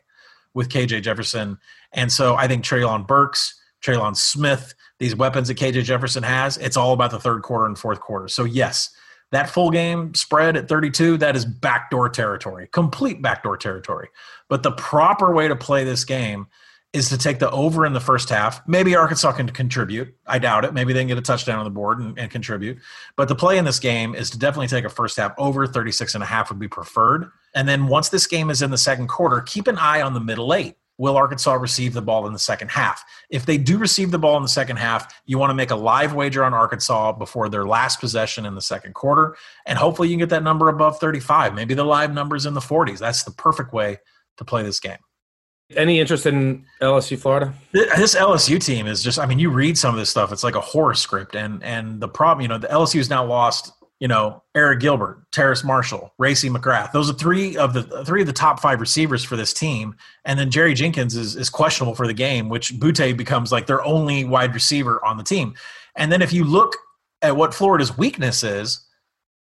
[0.57, 1.59] with KJ Jefferson.
[1.93, 6.79] And so I think Treylon Burks, Trelon Smith, these weapons that KJ Jefferson has, it's
[6.79, 8.27] all about the third quarter and fourth quarter.
[8.27, 8.89] So, yes,
[9.33, 14.09] that full game spread at 32, that is backdoor territory, complete backdoor territory.
[14.49, 16.47] But the proper way to play this game
[16.95, 18.67] is to take the over in the first half.
[18.67, 20.17] Maybe Arkansas can contribute.
[20.27, 20.73] I doubt it.
[20.73, 22.79] Maybe they can get a touchdown on the board and, and, contribute.
[23.17, 25.67] But the play in this game is to definitely take a first half over.
[25.67, 27.31] 36 and a half would be preferred.
[27.57, 30.21] And then once this game is in the second quarter, keep an eye on the
[30.21, 33.05] middle eight will Arkansas receive the ball in the second half?
[33.31, 35.77] If they do receive the ball in the second half, you want to make a
[35.77, 39.37] live wager on Arkansas before their last possession in the second quarter.
[39.67, 41.55] And hopefully you can get that number above 35.
[41.55, 42.99] Maybe the live number's in the 40s.
[42.99, 43.99] That's the perfect way
[44.39, 44.99] to play this game.
[45.75, 47.53] Any interest in LSU Florida?
[47.73, 50.55] This LSU team is just I mean you read some of this stuff it's like
[50.55, 54.09] a horror script and and the problem you know the LSU has now lost you
[54.09, 56.93] know, Arik Gilbert, Terrace Marshall, Racey McMath.
[56.93, 59.97] Those are three of the three of the top five receivers for this team.
[60.25, 63.83] And then Jaray Jenkins is, is questionable for the game, which Boutte becomes like their
[63.85, 65.55] only wide receiver on the team.
[65.97, 66.77] And then if you look
[67.23, 68.85] at what Florida's weakness is,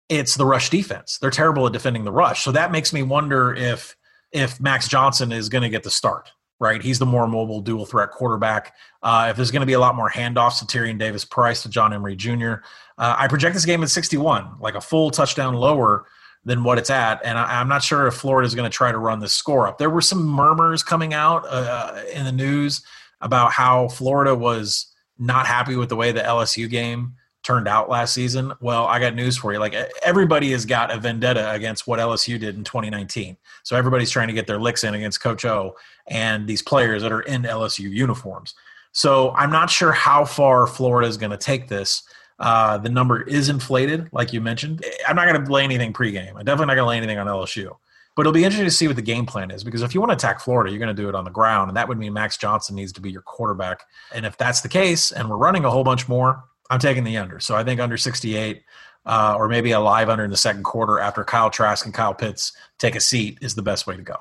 [0.08, 1.18] it's the rush defense.
[1.18, 2.44] They're terrible at defending the rush.
[2.44, 3.96] So that makes me wonder if
[4.32, 6.82] if Max Johnson is going to get the start right?
[6.82, 8.76] He's the more mobile dual threat quarterback.
[9.04, 11.70] Uh, if there's going to be a lot more handoffs to Tyrion Davis Price to
[11.70, 12.56] John Emery Jr.,
[12.98, 16.06] uh, I project this game at 61, like a full touchdown lower
[16.46, 17.24] than what it's at.
[17.26, 19.68] And I, am not sure if Florida is going to try to run this score
[19.68, 19.78] up.
[19.78, 22.84] There were some murmurs coming out uh, in the news
[23.22, 28.14] about how Florida was not happy with the way the LSU game turned out last
[28.14, 28.52] season.
[28.60, 29.60] Well, I got news for you.
[29.60, 33.38] Like everybody has got a vendetta against what LSU did in 2019.
[33.64, 35.76] So everybody's trying to get their licks in against Coach O
[36.08, 38.54] and these players that are in LSU uniforms.
[38.92, 42.04] So I'm not sure how far Florida is going to take this.
[42.40, 44.86] Uh, the number is inflated, like you mentioned.
[45.08, 46.36] I'm not going to lay anything pregame.
[46.36, 47.76] I'm definitely not going to lay anything on LSU.
[48.16, 50.10] But it'll be interesting to see what the game plan is because if you want
[50.10, 52.14] to attack Florida, you're going to do it on the ground, and that would mean
[52.14, 53.84] Max Johnson needs to be your quarterback.
[54.12, 57.16] And if that's the case, and we're running a whole bunch more, I'm taking the
[57.18, 57.40] under.
[57.40, 58.64] So I think under 68,
[59.06, 62.14] uh, or maybe a live under in the second quarter after Kyle Trask and Kyle
[62.14, 64.16] Pitts take a seat is the best way to go.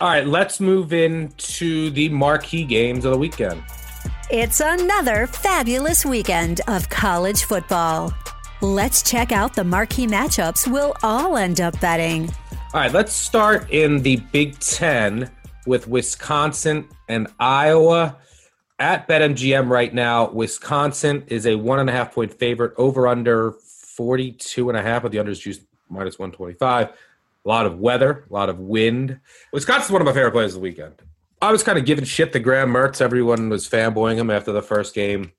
[0.00, 3.62] All right, let's move into the marquee games of the weekend.
[4.32, 8.14] It's another fabulous weekend of college football.
[8.60, 12.32] Let's check out the marquee matchups we'll all end up betting.
[12.72, 15.28] All right, let's start in the Big Ten
[15.66, 18.18] with Wisconsin and Iowa.
[18.78, 23.50] At BetMGM right now, Wisconsin is a one and a half point favorite over under
[23.50, 26.86] 42 and a half, but the under is minus 125.
[26.86, 26.92] A
[27.48, 29.18] lot of weather, a lot of wind.
[29.52, 31.02] Wisconsin's one of my favorite plays of the weekend.
[31.42, 33.00] I was kind of giving shit to Graham Mertz.
[33.00, 35.32] Everyone was fanboying him after the first game,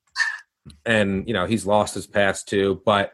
[0.85, 2.81] and you know he's lost his past too.
[2.85, 3.13] But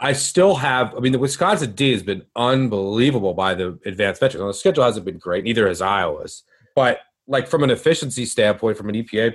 [0.00, 0.94] I still have.
[0.96, 4.42] I mean, the Wisconsin D has been unbelievable by the advanced metrics.
[4.42, 5.44] The schedule hasn't been great.
[5.44, 6.44] Neither has Iowa's.
[6.74, 9.34] But like from an efficiency standpoint, from an EPA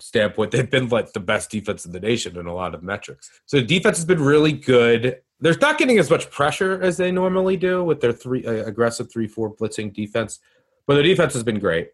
[0.00, 3.30] standpoint, they've been like the best defense in the nation in a lot of metrics.
[3.46, 5.20] So the defense has been really good.
[5.40, 9.10] They're not getting as much pressure as they normally do with their three uh, aggressive
[9.10, 10.40] three four blitzing defense,
[10.86, 11.90] but their defense has been great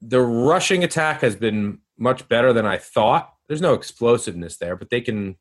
[0.00, 3.32] the rushing attack has been much better than I thought.
[3.48, 5.36] There's no explosiveness there, but they can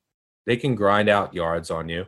[0.46, 2.06] they can grind out yards on you.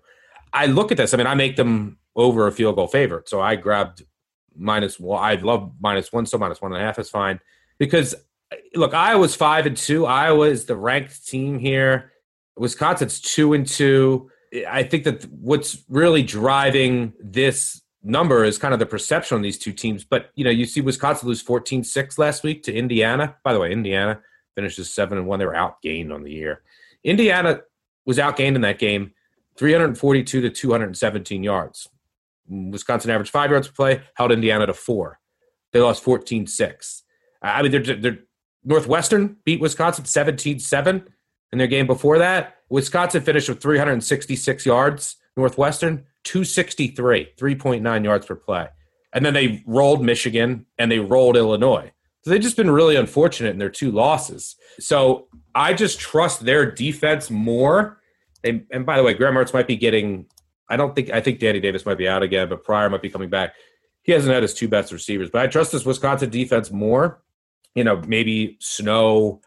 [0.53, 1.13] I look at this.
[1.13, 4.03] I mean, I make them over a field goal favorite, so I grabbed
[4.55, 4.99] minus.
[4.99, 7.39] Well, I love minus one, so minus one and a half is fine
[7.77, 8.15] because
[8.75, 10.05] look, Iowa's five and two.
[10.05, 12.11] Iowa is the ranked team here.
[12.55, 14.29] Wisconsin's two and two.
[14.67, 19.57] I think that what's really driving this number is kind of the perception on these
[19.57, 20.03] two teams.
[20.03, 23.35] But you know, you see Wisconsin lose 14-6 last week to Indiana.
[23.43, 24.21] By the way, Indiana
[24.55, 25.39] finishes seven and one.
[25.39, 26.61] They were outgained on the year.
[27.03, 27.61] Indiana
[28.05, 29.11] was outgained in that game,
[29.57, 31.87] 342 to 217 yards.
[32.49, 35.19] Wisconsin averaged five yards per play, held Indiana to four.
[35.73, 37.01] They lost 14-6.
[37.41, 38.19] I mean, they're, they're
[38.63, 41.05] Northwestern beat Wisconsin 17-7
[41.51, 42.55] in their game before that.
[42.69, 45.17] Wisconsin finished with 366 yards.
[45.35, 48.67] Northwestern 263, 3.9 yards per play.
[49.13, 51.91] and then they rolled Michigan and they rolled Illinois.
[52.21, 54.57] So they've just been really unfortunate in their two losses.
[54.79, 58.01] So I just trust their defense more.
[58.43, 60.25] And, and by the way, Graham Mertz might be getting.
[60.69, 63.09] I don't think I think Danny Davis might be out again, but Pryor might be
[63.09, 63.53] coming back.
[64.03, 67.23] He hasn't had his two best receivers, but I trust this Wisconsin defense more.
[67.75, 69.39] You know, maybe snow,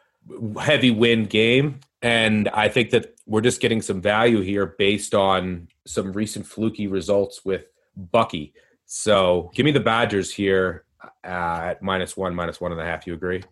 [0.58, 5.68] heavy wind game, and I think that we're just getting some value here based on
[5.86, 7.64] some recent fluky results with
[7.96, 8.54] Bucky.
[8.86, 10.84] So give me the Badgers here
[11.24, 13.06] at minus one, minus one and a half.
[13.06, 13.42] You agree?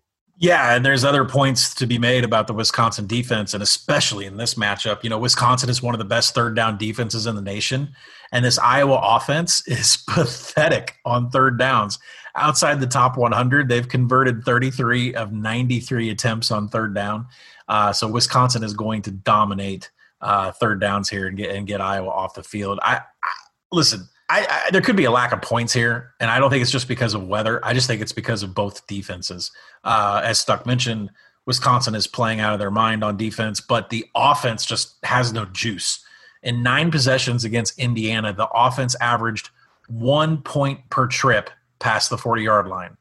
[0.41, 4.37] Yeah, and there's other points to be made about the Wisconsin defense, and especially in
[4.37, 5.03] this matchup.
[5.03, 7.93] You know, Wisconsin is one of the best third down defenses in the nation,
[8.31, 11.99] and this Iowa offense is pathetic on third downs.
[12.37, 17.27] Outside the top 100, they've converted 33 of 93 attempts on third down.
[17.69, 21.81] Uh, so Wisconsin is going to dominate uh, third downs here and get and get
[21.81, 22.79] Iowa off the field.
[22.83, 23.31] I, I
[23.73, 24.09] listen.
[24.31, 26.71] I, I, there could be a lack of points here, and I don't think it's
[26.71, 27.65] just because of weather.
[27.65, 29.51] I just think it's because of both defenses.
[29.85, 31.11] Uh, as Stuck mentioned,
[31.47, 35.47] Wisconsin is playing out of their mind on defense, but the offense just has no
[35.47, 36.05] juice.
[36.43, 39.49] In nine possessions against Indiana, the offense averaged
[39.89, 42.99] one point per trip past the 40 yard line.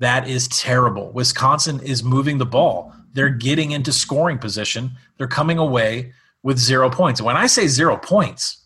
[0.00, 1.10] That is terrible.
[1.12, 2.92] Wisconsin is moving the ball.
[3.12, 4.92] They're getting into scoring position.
[5.16, 7.20] They're coming away with zero points.
[7.20, 8.64] When I say zero points,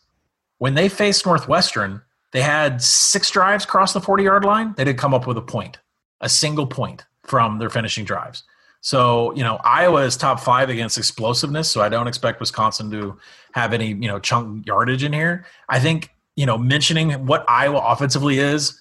[0.59, 2.03] when they faced Northwestern,
[2.33, 4.75] they had six drives across the 40 yard line.
[4.77, 5.79] They didn't come up with a point,
[6.21, 8.45] a single point from their finishing drives.
[8.81, 11.71] So, you know, Iowa is top five against explosiveness.
[11.71, 13.17] So I don't expect Wisconsin to
[13.53, 15.47] have any, you know, chunk yardage in here.
[15.69, 18.79] I think, you know, mentioning what Iowa offensively is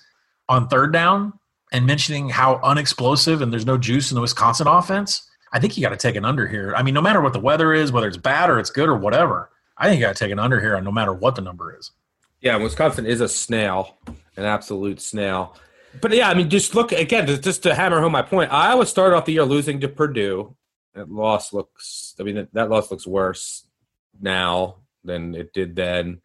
[0.50, 1.34] on third down
[1.72, 5.84] and mentioning how unexplosive and there's no juice in the Wisconsin offense, I think you
[5.84, 6.74] got to take an under here.
[6.76, 8.96] I mean, no matter what the weather is, whether it's bad or it's good or
[8.96, 11.76] whatever, I think you got to take an under here, no matter what the number
[11.78, 11.92] is.
[12.40, 13.98] Yeah, Wisconsin is a snail,
[14.36, 15.58] an absolute snail.
[16.00, 18.52] But yeah, I mean, just look again, just to hammer home my point.
[18.52, 20.56] Iowa started off the year losing to Purdue.
[20.94, 23.68] That loss looks, I mean, that loss looks worse
[24.20, 26.22] now than it did then.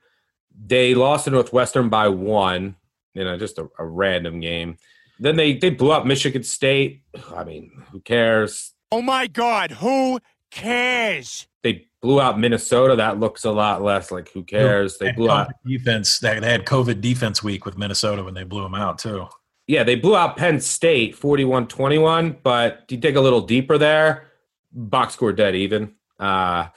[0.59, 2.77] They lost to Northwestern by one,
[3.15, 4.79] you know, just a, a random game.
[5.19, 7.03] Then they they blew up Michigan State.
[7.35, 8.73] I mean, who cares?
[8.93, 10.21] Oh my God, who
[10.51, 11.49] cares?
[11.63, 12.95] They blew out Minnesota.
[12.95, 14.99] That looks a lot less like who cares.
[14.99, 16.21] They blew out defense.
[16.21, 19.27] They had COVID defense week with Minnesota when they blew them out too.
[19.67, 24.31] Yeah, they blew out Penn State 41-21, but you dig a little deeper there,
[24.73, 25.95] box score dead even.
[26.21, 26.69] Uh,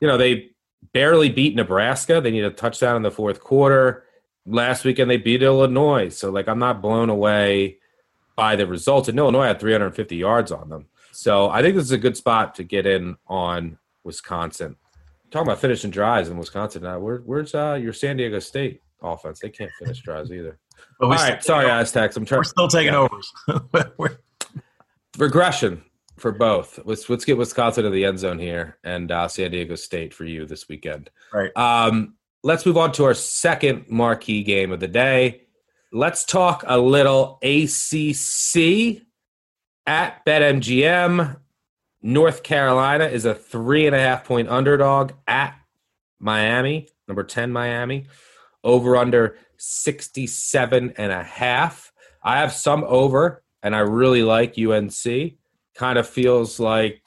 [0.00, 0.50] you know, they
[0.92, 2.20] barely beat Nebraska.
[2.20, 4.04] They need a touchdown in the fourth quarter.
[4.44, 6.08] Last weekend they beat Illinois.
[6.08, 7.78] So like I'm not blown away
[8.34, 9.08] by the results.
[9.08, 10.86] And Illinois had 350 yards on them.
[11.12, 14.76] So I think this is a good spot to get in on Wisconsin.
[15.30, 16.98] Talking about finishing drives in Wisconsin now.
[16.98, 19.40] Where, where's uh, your San Diego State offense?
[19.40, 20.58] They can't finish drives either.
[21.00, 22.16] All right, sorry, Aztecs.
[22.16, 22.40] I'm trying.
[22.40, 23.08] We're still taking yeah.
[23.08, 24.18] overs.
[25.18, 25.82] Regression
[26.18, 26.78] for both.
[26.84, 30.24] Let's let's get Wisconsin to the end zone here, and uh, San Diego State for
[30.24, 31.10] you this weekend.
[31.32, 31.54] Right.
[31.56, 35.42] Um, let's move on to our second marquee game of the day.
[35.92, 39.02] Let's talk a little ACC
[39.86, 41.36] at BetMGM.
[42.02, 45.54] North Carolina is a three and a half point underdog at
[46.18, 48.06] Miami, number 10 Miami.
[48.64, 51.92] Over under 67 and a half.
[52.22, 55.34] I have some over, and I really like UNC.
[55.74, 57.02] Kind of feels like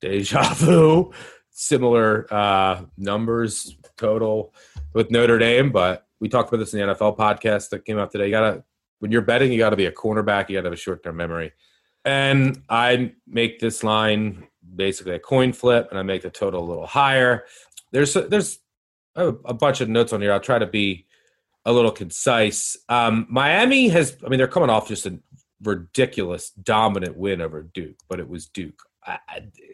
[0.00, 1.12] deja vu,
[1.50, 4.52] similar uh, numbers total
[4.92, 8.10] with Notre Dame, but we talked about this in the NFL podcast that came out
[8.10, 8.26] today.
[8.26, 8.64] You gotta
[9.00, 11.52] when you're betting, you gotta be a cornerback, you gotta have a short term memory.
[12.04, 16.68] And I make this line basically a coin flip, and I make the total a
[16.68, 17.44] little higher.
[17.92, 18.58] There's there's
[19.16, 20.32] a, a bunch of notes on here.
[20.32, 21.06] I'll try to be
[21.64, 22.76] a little concise.
[22.88, 25.18] Um, Miami has, I mean, they're coming off just a
[25.62, 29.18] ridiculous dominant win over Duke, but it was Duke, I,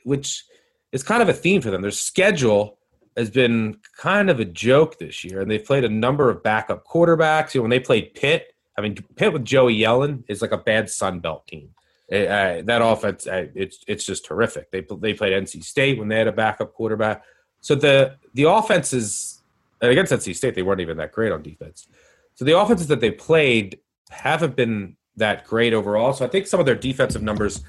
[0.05, 0.45] which
[0.93, 1.83] is kind of a theme for them.
[1.83, 2.79] Their schedule
[3.17, 6.87] has been kind of a joke this year, and they've played a number of backup
[6.87, 7.55] quarterbacks.
[7.55, 10.59] You know, when they played Pitt, I mean, Pitt with Joey Yellen is like a
[10.59, 11.71] bad Sun Belt team.
[12.13, 14.71] Uh, that offense, uh, it's it's just terrific.
[14.73, 17.23] They they played NC State when they had a backup quarterback.
[17.61, 19.41] So the the offense is
[19.81, 21.87] against NC State, they weren't even that great on defense.
[22.35, 23.79] So the offenses that they played
[24.11, 26.13] haven't been that great overall.
[26.13, 27.63] So I think some of their defensive numbers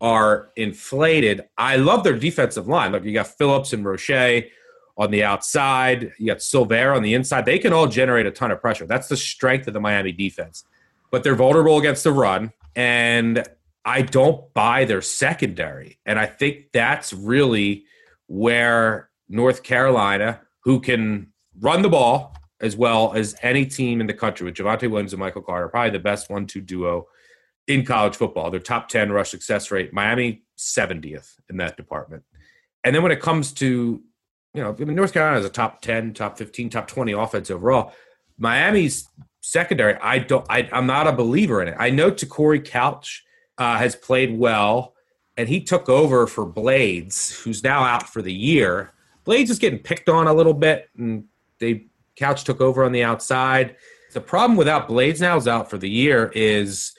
[0.00, 1.44] are inflated.
[1.58, 2.92] I love their defensive line.
[2.92, 4.44] Look, you got Phillips and Roche
[4.96, 6.12] on the outside.
[6.18, 7.44] You got Silvera on the inside.
[7.44, 8.86] They can all generate a ton of pressure.
[8.86, 10.64] That's the strength of the Miami defense.
[11.10, 12.52] But they're vulnerable against the run.
[12.76, 13.46] And
[13.84, 15.98] I don't buy their secondary.
[16.04, 17.84] And I think that's really
[18.26, 24.14] where North Carolina, who can run the ball as well as any team in the
[24.14, 27.06] country with Javonte Williams and Michael Carter, probably the best one-two duo
[27.66, 28.50] in college football.
[28.50, 32.24] Their top 10 rush success rate, Miami 70th in that department.
[32.84, 34.02] And then when it comes to,
[34.54, 37.50] you know, I mean, North Carolina is a top 10, top 15, top 20 offense
[37.50, 37.92] overall.
[38.38, 39.08] Miami's
[39.40, 41.76] secondary, I don't, I, I'm not a believer in it.
[41.78, 43.24] I know Te'Cory Couch
[43.60, 44.94] uh, has played well,
[45.36, 48.92] and he took over for Blades, who's now out for the year.
[49.24, 51.24] Blades is getting picked on a little bit, and
[51.60, 51.86] they
[52.16, 53.76] Couch took over on the outside.
[54.12, 56.92] The problem without Blades now is out for the year is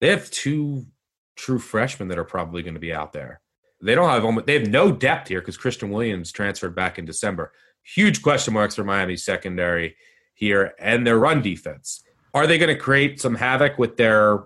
[0.00, 0.86] they have two
[1.34, 3.40] true freshmen that are probably going to be out there.
[3.82, 7.04] They don't have almost, they have no depth here because Christian Williams transferred back in
[7.04, 7.52] December.
[7.82, 9.96] Huge question marks for Miami's secondary
[10.34, 12.02] here and their run defense.
[12.32, 14.44] Are they going to create some havoc with their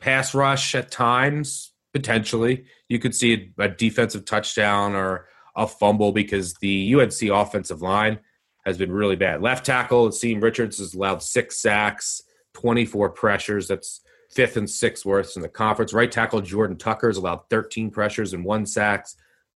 [0.00, 1.72] pass rush at times?
[1.92, 2.64] Potentially.
[2.88, 5.26] You could see a defensive touchdown or
[5.56, 8.20] a fumble because the UNC offensive line
[8.64, 9.42] has been really bad.
[9.42, 12.22] Left tackle, Asim Richards has allowed six sacks,
[12.54, 13.68] 24 pressures.
[13.68, 15.92] That's fifth and sixth worst in the conference.
[15.92, 19.16] Right tackle Jordan Tucker has allowed 13 pressures and one sacks,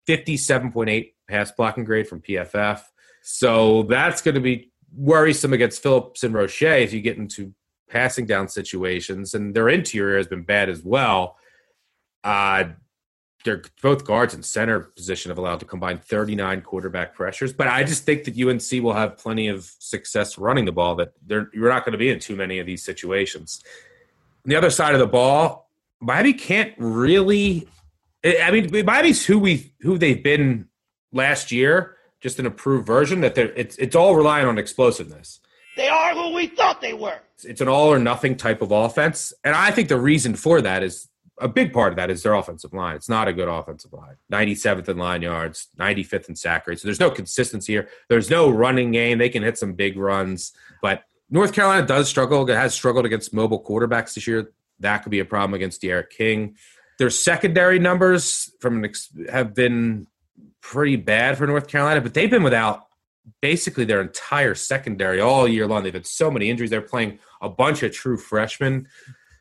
[0.09, 2.81] 57.8 pass blocking grade from PFF.
[3.23, 7.55] So that's going to be worrisome against Phillips and Roche if you get into
[7.91, 9.35] passing down situations.
[9.35, 11.37] And their interior has been bad as well.
[12.25, 12.65] Uh,
[13.45, 17.53] they're both guards and center position have allowed to combine 39 quarterback pressures.
[17.53, 20.95] But I just think that UNC will have plenty of success running the ball.
[20.97, 23.63] That they're you're not going to be in too many of these situations.
[24.45, 25.71] On the other side of the ball,
[26.01, 27.69] Miami can't really.
[28.25, 30.69] I mean, Miami's who we who they've been
[31.11, 33.23] last year, just an improved version.
[33.23, 35.41] That they're it's it's all relying on explosiveness.
[35.81, 37.21] They are who we thought they were.
[37.43, 40.83] It's an all or nothing type of offense, and I think the reason for that
[40.83, 41.09] is
[41.41, 42.97] a big part of that is their offensive line.
[42.97, 44.17] It's not a good offensive line.
[44.31, 46.81] 97th in line yards, 95th in sack rate.
[46.81, 47.89] So there's no consistency here.
[48.11, 49.17] There's no running game.
[49.17, 50.53] They can hit some big runs,
[50.83, 52.47] but North Carolina does struggle.
[52.51, 54.53] It has struggled against mobile quarterbacks this year.
[54.81, 56.57] That could be a problem against D'Eriq King.
[56.99, 60.09] Their secondary numbers from an ex- have been
[60.61, 62.85] pretty bad for North Carolina, but they've been without
[63.41, 65.83] basically their entire secondary all year long.
[65.83, 66.71] They've had so many injuries.
[66.71, 68.89] They're playing a bunch of true freshmen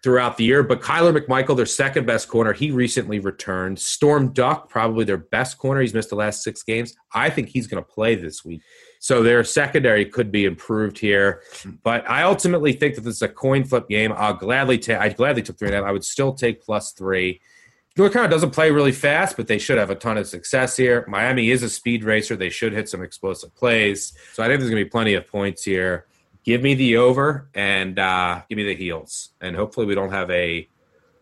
[0.04, 0.64] throughout the year.
[0.64, 3.80] But Kyler McMichael, their second best corner, he recently returned.
[3.80, 5.82] Storm Duck, probably their best corner.
[5.82, 6.96] He's missed the last six games.
[7.14, 8.62] I think he's going to play this week.
[9.00, 11.42] So their secondary could be improved here.
[11.84, 14.14] But I ultimately think that this is a coin flip game.
[14.16, 15.88] I'll gladly take I gladly took three and a half.
[15.88, 17.42] I would still take plus three.
[17.98, 21.04] North doesn't play really fast, but they should have a ton of success here.
[21.08, 22.36] Miami is a speed racer.
[22.36, 24.14] They should hit some explosive plays.
[24.34, 26.06] So I think there's going to be plenty of points here
[26.50, 29.30] give me the over and uh, give me the heels.
[29.42, 30.68] And hopefully we don't have a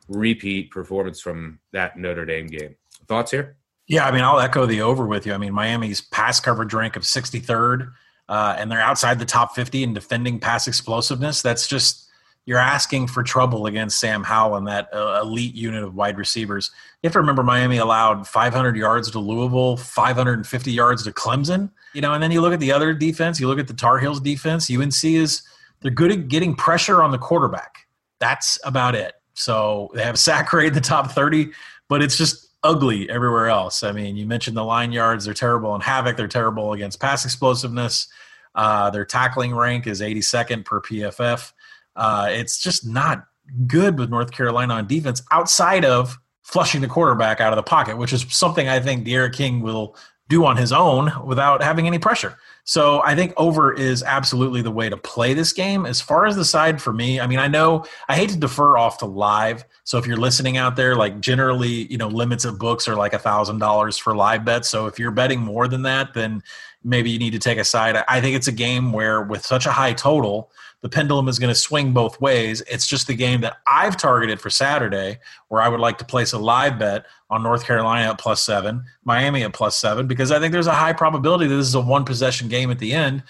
[0.07, 2.75] repeat performance from that Notre Dame game.
[3.07, 3.57] Thoughts here?
[3.87, 5.33] Yeah, I mean, I'll echo the over with you.
[5.33, 7.91] I mean, Miami's pass coverage rank of 63rd,
[8.27, 11.41] uh, and they're outside the top 50 in defending pass explosiveness.
[11.41, 12.06] That's just
[12.47, 16.71] you're asking for trouble against Sam Howell and that uh, elite unit of wide receivers.
[17.03, 21.69] You have to remember Miami allowed 500 yards to Louisville, 550 yards to Clemson.
[21.93, 23.37] You know, and then you look at the other defense.
[23.41, 24.71] You look at the Tar Heels defense.
[24.71, 25.41] UNC is
[25.81, 27.85] they're good at getting pressure on the quarterback.
[28.19, 29.15] That's about it.
[29.33, 31.51] So they have sack rate in the top 30,
[31.89, 33.83] but it's just ugly everywhere else.
[33.83, 36.15] I mean, you mentioned the line yards; they're terrible in havoc.
[36.15, 38.07] They're terrible against pass explosiveness.
[38.55, 41.51] Uh, their tackling rank is 82nd per PFF.
[41.97, 43.25] Uh, it's just not
[43.65, 47.97] good with North Carolina on defense outside of flushing the quarterback out of the pocket,
[47.97, 49.97] which is something I think D'Eriq King will
[50.29, 52.37] do on his own without having any pressure.
[52.67, 55.85] So I think over is absolutely the way to play this game.
[55.85, 58.77] As far as the side for me, I mean, I know I hate to defer
[58.77, 59.63] off to live.
[59.85, 63.13] So if you're listening out there, like generally, you know, limits of books are like
[63.13, 64.67] a thousand dollars for live bets.
[64.67, 66.43] So if you're betting more than that, then
[66.83, 68.03] maybe you need to take a side.
[68.09, 70.51] I think it's a game where with such a high total,
[70.81, 72.61] the pendulum is going to swing both ways.
[72.69, 76.33] It's just the game that I've targeted for Saturday, where I would like to place
[76.33, 80.39] a live bet on North Carolina at plus seven, Miami at plus seven, because I
[80.39, 83.23] think there's a high probability that this is a one possession game at the end,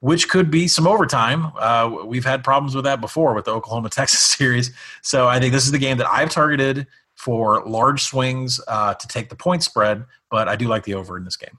[0.00, 1.52] which could be some overtime.
[1.58, 4.72] Uh, we've had problems with that before with the Oklahoma Texas series.
[5.02, 6.86] So I think this is the game that I've targeted
[7.16, 11.18] for large swings uh, to take the point spread, but I do like the over
[11.18, 11.58] in this game.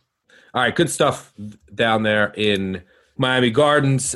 [0.54, 1.34] All right, good stuff
[1.74, 2.82] down there in
[3.18, 4.16] Miami Gardens.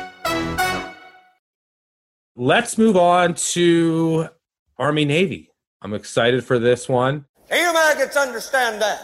[2.41, 4.27] Let's move on to
[4.79, 5.51] Army Navy.
[5.83, 7.25] I'm excited for this one.
[7.51, 8.99] You maggots understand that?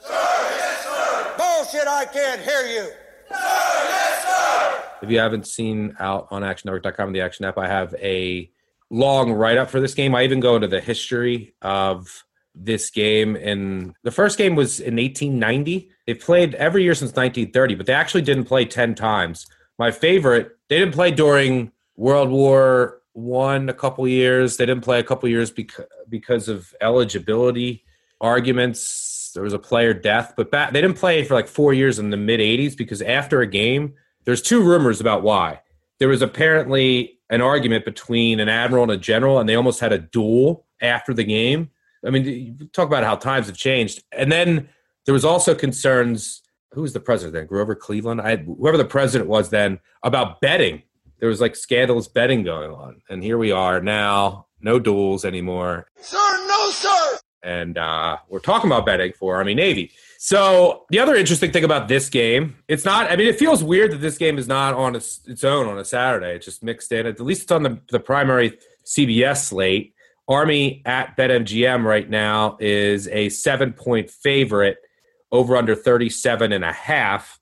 [0.00, 1.34] Sir, yes, sir.
[1.38, 2.90] Bullshit, I can't hear you.
[3.28, 4.82] Sir, yes, sir.
[5.02, 8.50] If you haven't seen out on actionnetwork.com and the Action app, I have a
[8.90, 10.12] long write up for this game.
[10.16, 12.24] I even go into the history of
[12.56, 13.36] this game.
[13.36, 15.90] And the first game was in 1890.
[16.08, 19.46] They played every year since 1930, but they actually didn't play 10 times.
[19.78, 24.56] My favorite, they didn't play during World War One a couple years.
[24.56, 27.84] They didn't play a couple years because because of eligibility
[28.20, 29.30] arguments.
[29.34, 32.16] There was a player death, but they didn't play for like four years in the
[32.16, 35.60] mid 80s because after a game, there's two rumors about why.
[35.98, 39.92] There was apparently an argument between an admiral and a general, and they almost had
[39.92, 41.70] a duel after the game.
[42.06, 44.02] I mean, talk about how times have changed.
[44.12, 44.68] And then
[45.04, 46.42] there was also concerns.
[46.72, 47.46] Who was the president then?
[47.46, 48.20] Grover Cleveland.
[48.20, 50.82] I whoever the president was then about betting.
[51.24, 54.48] There was like scandalous betting going on, and here we are now.
[54.60, 55.86] No duels anymore.
[55.96, 57.18] Sir, no, sir.
[57.42, 59.92] And uh, we're talking about betting for Army Navy.
[60.18, 63.10] So the other interesting thing about this game, it's not.
[63.10, 65.78] I mean, it feels weird that this game is not on its, its own on
[65.78, 66.34] a Saturday.
[66.34, 67.06] It's just mixed in.
[67.06, 69.94] At least it's on the the primary CBS slate.
[70.28, 74.76] Army at BetMGM right now is a seven point favorite
[75.32, 77.40] over under 37 and a half.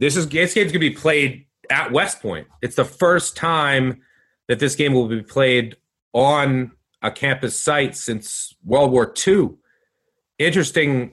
[0.00, 2.46] This is this game's gonna be played at West Point.
[2.62, 4.02] It's the first time
[4.48, 5.76] that this game will be played
[6.12, 9.50] on a campus site since World War II.
[10.38, 11.12] Interesting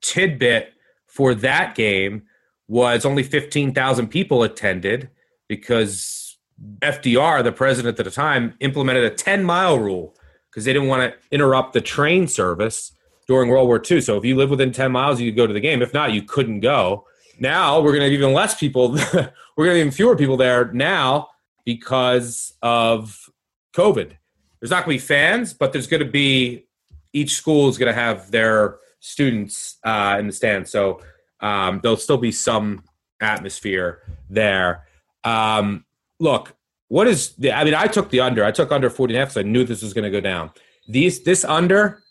[0.00, 0.72] tidbit
[1.06, 2.22] for that game
[2.68, 5.10] was only 15,000 people attended
[5.48, 6.38] because
[6.80, 10.16] FDR, the president at the time, implemented a 10 mile rule
[10.50, 12.92] because they didn't want to interrupt the train service
[13.26, 14.00] during World War II.
[14.00, 15.82] So if you live within 10 miles, you could go to the game.
[15.82, 17.04] If not, you couldn't go.
[17.38, 18.92] Now we're going to have even less people.
[18.92, 21.28] we're going to have even fewer people there now
[21.64, 23.28] because of
[23.74, 24.12] COVID.
[24.60, 26.66] There's not going to be fans, but there's going to be
[27.12, 30.70] each school is going to have their students uh, in the stands.
[30.70, 31.00] So
[31.40, 32.84] um, there'll still be some
[33.20, 34.86] atmosphere there.
[35.24, 35.84] Um,
[36.18, 36.54] look,
[36.88, 38.44] what is the, I mean, I took the under.
[38.44, 40.20] I took under 40 and a half because I knew this was going to go
[40.20, 40.50] down.
[40.88, 42.02] These this under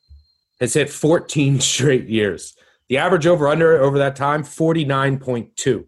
[0.59, 2.55] has hit 14 straight years.
[2.89, 5.85] The average over under over that time 49.2.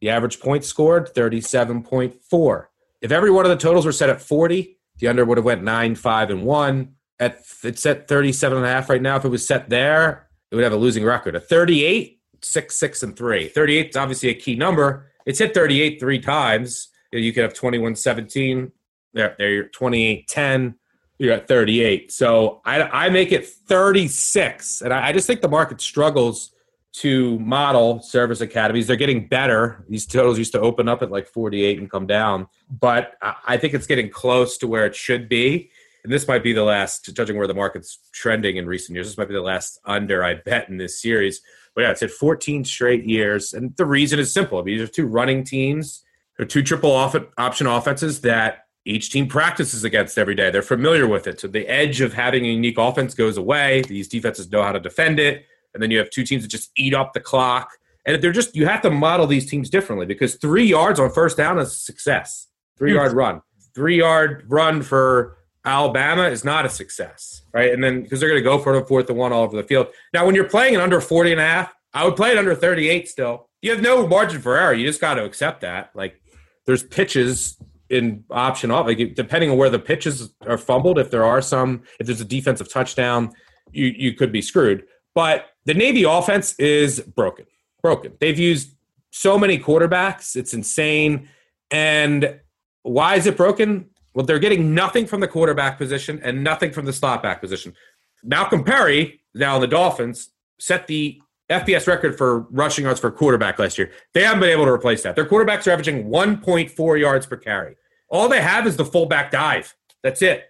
[0.00, 2.66] The average points scored 37.4.
[3.00, 5.62] If every one of the totals were set at 40, the under would have went
[5.62, 6.92] 9 5 and 1.
[7.18, 9.16] At it's at 37 and a half right now.
[9.16, 11.34] If it was set there, it would have a losing record.
[11.34, 13.48] At 38, 6 6 and 3.
[13.48, 15.10] 38 is obviously a key number.
[15.24, 16.88] It's hit 38 three times.
[17.12, 18.70] You could have 21 17.
[19.14, 20.74] There, there you're 28 10
[21.18, 22.12] you're at 38.
[22.12, 24.82] So I, I make it 36.
[24.82, 26.52] And I, I, just think the market struggles
[26.94, 28.86] to model service academies.
[28.86, 29.84] They're getting better.
[29.88, 32.48] These totals used to open up at like 48 and come down.
[32.70, 35.70] But I think it's getting close to where it should be.
[36.04, 39.18] And this might be the last, judging where the market's trending in recent years, this
[39.18, 41.40] might be the last under I bet in this series.
[41.74, 43.52] But yeah, it's at 14 straight years.
[43.52, 44.58] And the reason is simple.
[44.58, 46.02] I mean, these are two running teams.
[46.36, 50.50] They're two triple option offenses that each team practices against every day.
[50.50, 51.40] They're familiar with it.
[51.40, 53.82] So the edge of having a unique offense goes away.
[53.82, 55.44] These defenses know how to defend it.
[55.74, 57.68] And then you have two teams that just eat up the clock.
[58.06, 61.36] And they're just, you have to model these teams differently because three yards on first
[61.36, 62.46] down is a success.
[62.78, 63.18] Three yard hmm.
[63.18, 63.42] run.
[63.74, 67.72] Three yard run for Alabama is not a success, right?
[67.72, 69.64] And then because they're going to go for the fourth and one all over the
[69.64, 69.88] field.
[70.14, 72.54] Now, when you're playing it under 40 and a half, I would play it under
[72.54, 73.48] 38 still.
[73.62, 74.72] You have no margin for error.
[74.72, 75.90] You just got to accept that.
[75.94, 76.20] Like,
[76.66, 77.56] there's pitches
[77.90, 81.82] in option off, like depending on where the pitches are fumbled, if there are some,
[82.00, 83.32] if there's a defensive touchdown,
[83.72, 84.84] you you could be screwed.
[85.14, 87.46] But the Navy offense is broken,
[87.82, 88.12] broken.
[88.20, 88.76] They've used
[89.10, 91.28] so many quarterbacks, it's insane.
[91.70, 92.38] And
[92.82, 93.90] why is it broken?
[94.14, 97.74] Well, they're getting nothing from the quarterback position and nothing from the slot back position.
[98.22, 103.58] Malcolm Perry, now in the Dolphins, set the FBS record for rushing yards for quarterback
[103.58, 103.92] last year.
[104.14, 105.14] They haven't been able to replace that.
[105.14, 107.76] Their quarterbacks are averaging 1.4 yards per carry.
[108.08, 109.74] All they have is the fullback dive.
[110.02, 110.44] That's it.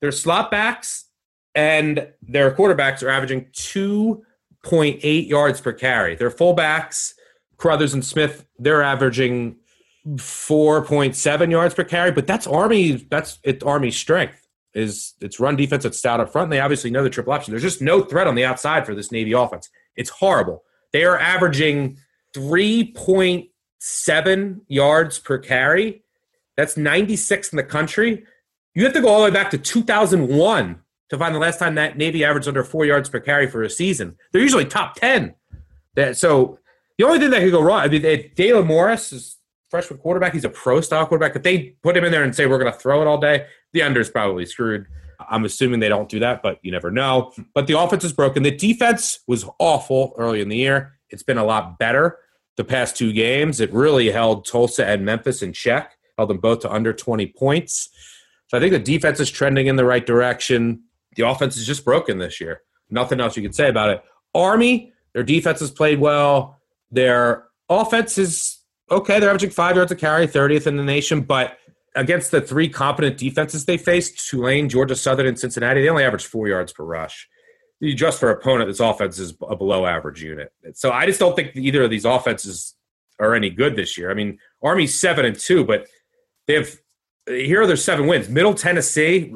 [0.00, 1.06] Their slot backs
[1.54, 6.14] and their quarterbacks are averaging 2.8 yards per carry.
[6.14, 7.14] Their fullbacks,
[7.56, 9.56] Carothers and Smith, they're averaging
[10.06, 15.84] 4.7 yards per carry, but that's Army, that's it Army's strength is its run defense
[15.84, 16.46] that's stout up front.
[16.46, 17.52] And they obviously know the triple option.
[17.52, 19.70] There's just no threat on the outside for this Navy offense.
[19.96, 20.64] It's horrible.
[20.92, 21.98] They are averaging
[22.34, 26.02] 3.7 yards per carry.
[26.56, 28.24] That's 96 in the country.
[28.74, 31.76] You have to go all the way back to 2001 to find the last time
[31.76, 34.16] that Navy averaged under four yards per carry for a season.
[34.32, 35.34] They're usually top 10.
[36.12, 36.58] so
[36.98, 39.36] the only thing that could go wrong, I mean, Dalen Morris is
[39.70, 40.32] freshman quarterback.
[40.32, 41.36] He's a pro style quarterback.
[41.36, 43.46] If they put him in there and say we're going to throw it all day,
[43.72, 44.86] the under is probably screwed.
[45.20, 47.32] I'm assuming they don't do that, but you never know.
[47.54, 48.42] But the offense is broken.
[48.42, 50.98] The defense was awful early in the year.
[51.10, 52.18] It's been a lot better
[52.56, 53.60] the past two games.
[53.60, 57.90] It really held Tulsa and Memphis in check, held them both to under 20 points.
[58.48, 60.82] So I think the defense is trending in the right direction.
[61.16, 62.62] The offense is just broken this year.
[62.90, 64.02] Nothing else you can say about it.
[64.34, 66.58] Army, their defense has played well.
[66.90, 68.58] Their offense is
[68.90, 69.18] okay.
[69.18, 71.58] They're averaging five yards a carry, 30th in the nation, but
[71.96, 76.26] against the three competent defenses they faced Tulane, Georgia Southern, and Cincinnati they only averaged
[76.26, 77.28] four yards per rush.
[77.80, 80.52] You adjust for opponent, this offense is a below average unit.
[80.74, 82.74] So I just don't think either of these offenses
[83.18, 84.10] are any good this year.
[84.10, 85.86] I mean, Army's seven and two, but
[86.46, 86.70] they have
[87.26, 89.32] here are their seven wins: Middle Tennessee,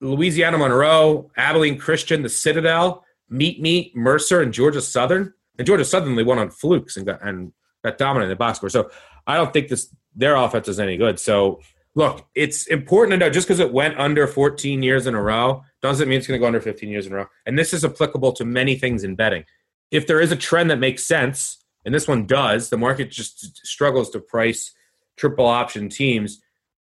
[0.00, 5.32] Louisiana Monroe, Abilene Christian, the Citadel, Meet Meet, Mercer, and Georgia Southern.
[5.58, 7.52] And Georgia Southern they won on flukes and got and
[7.84, 8.68] got dominant in the box score.
[8.68, 8.90] So
[9.26, 11.20] I don't think this their offense is any good.
[11.20, 11.60] So
[11.94, 15.64] look, it's important to know just because it went under 14 years in a row
[15.82, 17.26] doesn't mean it's going to go under 15 years in a row.
[17.44, 19.44] And this is applicable to many things in betting.
[19.90, 23.66] If there is a trend that makes sense, and this one does, the market just
[23.66, 24.72] struggles to price
[25.16, 26.40] triple option teams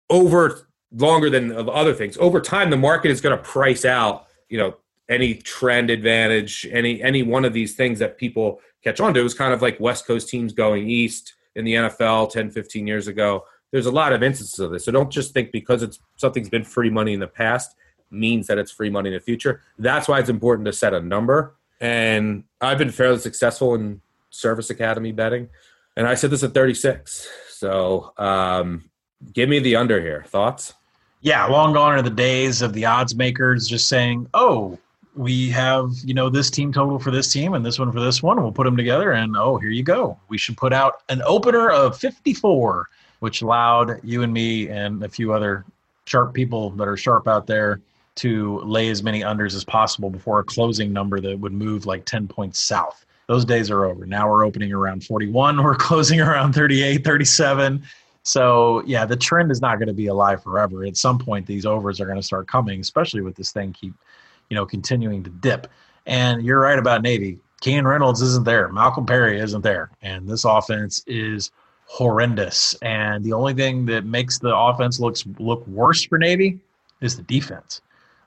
[0.10, 2.18] over longer than of other things.
[2.18, 4.76] Over time, the market is going to price out, you know,
[5.10, 9.20] any trend advantage, any any one of these things that people catch on to.
[9.20, 12.88] It was kind of like West Coast teams going east in the NFL 10, 15
[12.88, 13.44] years ago.
[13.72, 14.86] There's a lot of instances of this.
[14.86, 17.76] So don't just think because it's something's been free money in the past
[18.10, 19.62] means that it's free money in the future.
[19.78, 21.56] That's why it's important to set a number.
[21.82, 25.50] And I've been fairly successful in Service Academy betting.
[25.98, 27.28] And I said this at 36.
[27.50, 28.90] So um,
[29.34, 30.24] give me the under here.
[30.28, 30.74] Thoughts?
[31.22, 34.78] Yeah, long gone are the days of the odds makers just saying, oh,
[35.18, 38.22] we have you know this team total for this team and this one for this
[38.22, 38.42] one.
[38.42, 40.20] We'll put them together and oh here you go.
[40.30, 42.88] We should put out an opener of 54
[43.20, 45.66] which allowed you and me and a few other
[46.06, 47.82] sharp people that are sharp out there
[48.16, 52.06] to lay as many unders as possible before a closing number that would move like
[52.06, 53.06] 10 points south.
[53.28, 54.06] Those days are over.
[54.06, 57.84] Now we're opening around 41 we're closing around 38 37
[58.24, 60.86] so yeah the trend is not going to be alive forever.
[60.86, 63.94] At some point these overs are going to start coming especially with this thing keep
[64.50, 65.68] you know, continuing to dip.
[66.06, 67.40] And you're right about Navy.
[67.62, 68.70] Keenan Reynolds isn't there.
[68.70, 69.90] Malcolm Perry isn't there.
[70.02, 71.52] And this offense is
[71.86, 72.76] horrendous.
[72.82, 76.60] And the only thing that makes the offense looks look worse for Navy
[77.02, 77.82] is the defense.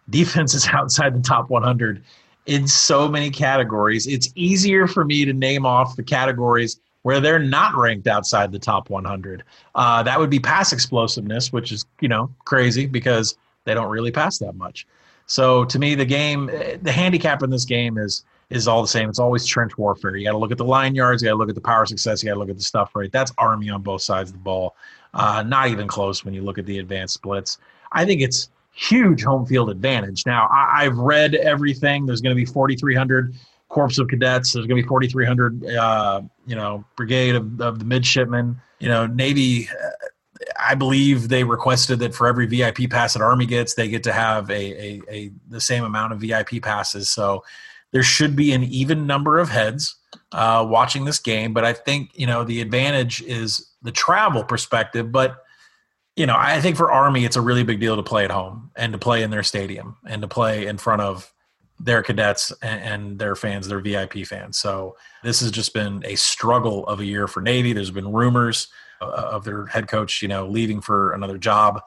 [0.09, 2.03] Defense is outside the top 100
[2.47, 4.07] in so many categories.
[4.07, 8.59] It's easier for me to name off the categories where they're not ranked outside the
[8.59, 9.45] top 100.
[9.75, 14.11] Uh, that would be pass explosiveness, which is you know crazy because they don't really
[14.11, 14.87] pass that much.
[15.31, 16.47] So to me, the game,
[16.83, 19.09] the handicap in this game is is all the same.
[19.09, 20.17] It's always trench warfare.
[20.17, 21.23] You got to look at the line yards.
[21.23, 22.21] You got to look at the power success.
[22.21, 23.13] You got to look at the stuff right.
[23.13, 24.75] That's army on both sides of the ball.
[25.15, 27.59] Uh, not even close when you look at the advanced splits.
[27.93, 30.27] I think it's huge home field advantage.
[30.27, 32.07] Now I, have read everything.
[32.07, 33.33] There's going to be 4,300
[33.69, 34.53] corps of cadets.
[34.53, 38.61] There's going to be 4,300, uh, you know, brigade of, of the midshipmen.
[38.81, 39.69] You know, Navy.
[40.59, 44.13] I believe they requested that for every VIP pass that Army gets, they get to
[44.13, 47.11] have a, a, a, the same amount of VIP passes.
[47.11, 47.45] So
[47.93, 49.97] there should be an even number of heads
[50.33, 51.53] uh, watching this game.
[51.53, 55.13] But I think you know the advantage is the travel perspective.
[55.13, 55.43] But
[56.17, 58.71] you know, I think for Army, it's a really big deal to play at home
[58.77, 61.33] and to play in their stadium and to play in front of
[61.79, 64.59] their cadets and, their fans, their VIP fans.
[64.59, 67.73] So this has just been a struggle of a year for Navy.
[67.73, 68.69] There's been rumors
[69.01, 71.81] of their head coach, you know, leaving for another job.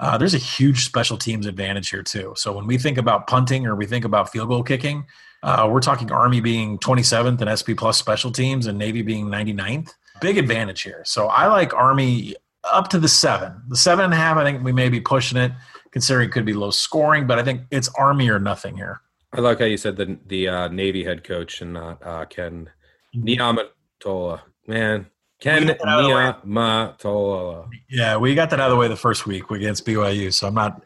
[0.00, 2.32] Uh, there's a huge special teams advantage here too.
[2.36, 5.06] So when we think about punting or we think about field goal kicking,
[5.42, 9.92] uh, we're talking Army being 27th and SP plus special teams and Navy being 99th.
[10.20, 11.02] Big advantage here.
[11.04, 13.62] So I like Army up to the seven.
[13.68, 15.52] The seven and a half, I think we may be pushing it,
[15.92, 19.00] considering it could be low scoring, but I think it's Army or nothing here.
[19.32, 22.70] I like how you said the the uh, Navy head coach and not uh, Ken
[23.14, 23.58] mm-hmm.
[24.06, 24.40] Niumatalolo.
[24.66, 25.06] Man,
[25.40, 27.68] Ken Niumatalolo.
[27.88, 30.32] Yeah, we got that out of the way the first week against BYU.
[30.32, 30.82] So I'm not.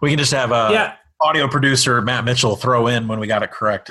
[0.00, 0.94] We can just have a yeah.
[1.20, 3.90] audio producer Matt Mitchell throw in when we got it correct.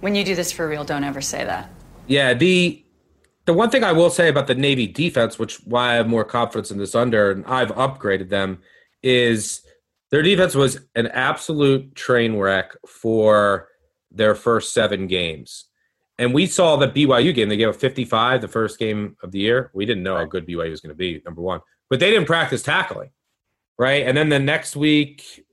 [0.00, 1.70] When you do this for real, don't ever say that.
[2.06, 2.84] Yeah, the
[3.46, 6.24] the one thing I will say about the Navy defense, which why I have more
[6.24, 8.58] confidence in this under, and I've upgraded them,
[9.02, 9.62] is
[10.10, 13.68] their defense was an absolute train wreck for
[14.10, 15.64] their first seven games.
[16.18, 17.48] And we saw the BYU game.
[17.48, 19.70] They gave a 55 the first game of the year.
[19.74, 21.60] We didn't know how good BYU was going to be, number one.
[21.90, 23.10] But they didn't practice tackling,
[23.78, 24.06] right?
[24.06, 25.44] And then the next week,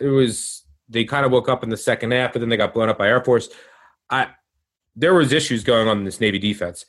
[0.00, 2.74] it was they kind of woke up in the second half, but then they got
[2.74, 3.48] blown up by Air Force.
[4.08, 4.28] I
[4.96, 6.84] there was issues going on in this Navy defense.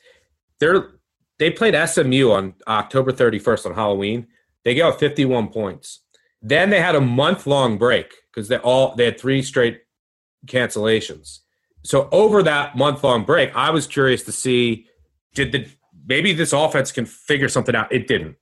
[0.58, 0.90] Their
[1.38, 4.28] they played SMU on October 31st on Halloween.
[4.64, 6.00] They got 51 points.
[6.40, 9.82] Then they had a month long break because they all they had three straight
[10.46, 11.40] cancellations.
[11.82, 14.86] So over that month long break, I was curious to see
[15.34, 15.68] did the
[16.06, 17.92] maybe this offense can figure something out.
[17.92, 18.36] It didn't.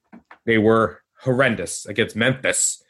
[0.45, 2.83] They were horrendous against Memphis,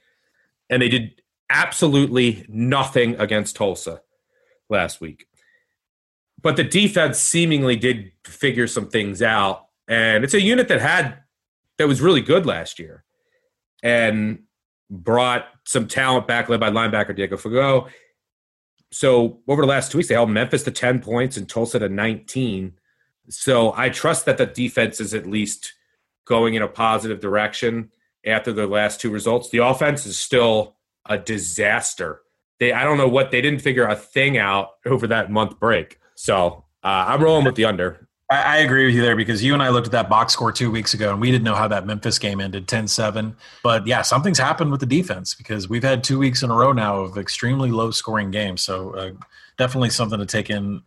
[0.69, 1.21] and they did
[1.51, 4.03] absolutely nothing against Tulsa
[4.69, 5.27] last week.
[6.41, 11.19] But the defense seemingly did figure some things out, and it's a unit that had
[11.79, 13.05] that was really good last year,
[13.83, 14.45] and
[14.89, 17.91] brought some talent back, led by linebacker Diego Fagot.
[18.91, 21.89] So over the last two weeks, they held Memphis to ten points and Tulsa to
[21.89, 22.75] nineteen.
[23.29, 25.75] So I trust that the defense is at least
[26.25, 27.91] going in a positive direction
[28.27, 29.51] after the last two results.
[29.51, 30.77] The offense is still
[31.07, 32.23] a disaster.
[32.59, 35.99] They I don't know what they didn't figure a thing out over that month break.
[36.15, 38.09] So uh, I'm rolling with the under.
[38.31, 40.53] I, I, agree with you there because you and I looked at that box score
[40.53, 43.37] two weeks ago and we didn't know how that Memphis game ended 10 7.
[43.63, 46.73] But yeah, something's happened with the defense because we've had two weeks in a row
[46.73, 48.63] now of extremely low scoring games.
[48.63, 49.11] So uh,
[49.59, 50.83] definitely something to take in.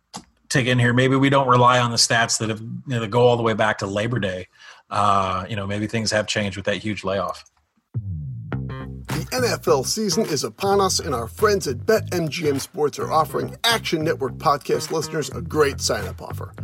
[0.50, 0.92] Take in here.
[0.92, 3.42] Maybe we don't rely on the stats that have you know, that go all the
[3.42, 4.46] way back to Labor Day.
[4.88, 7.44] Uh, you know, maybe things have changed with that huge layoff.
[7.92, 14.04] The NFL season is upon us, and our friends at BetMGM Sports are offering Action
[14.04, 16.54] Network podcast listeners a great sign up offer.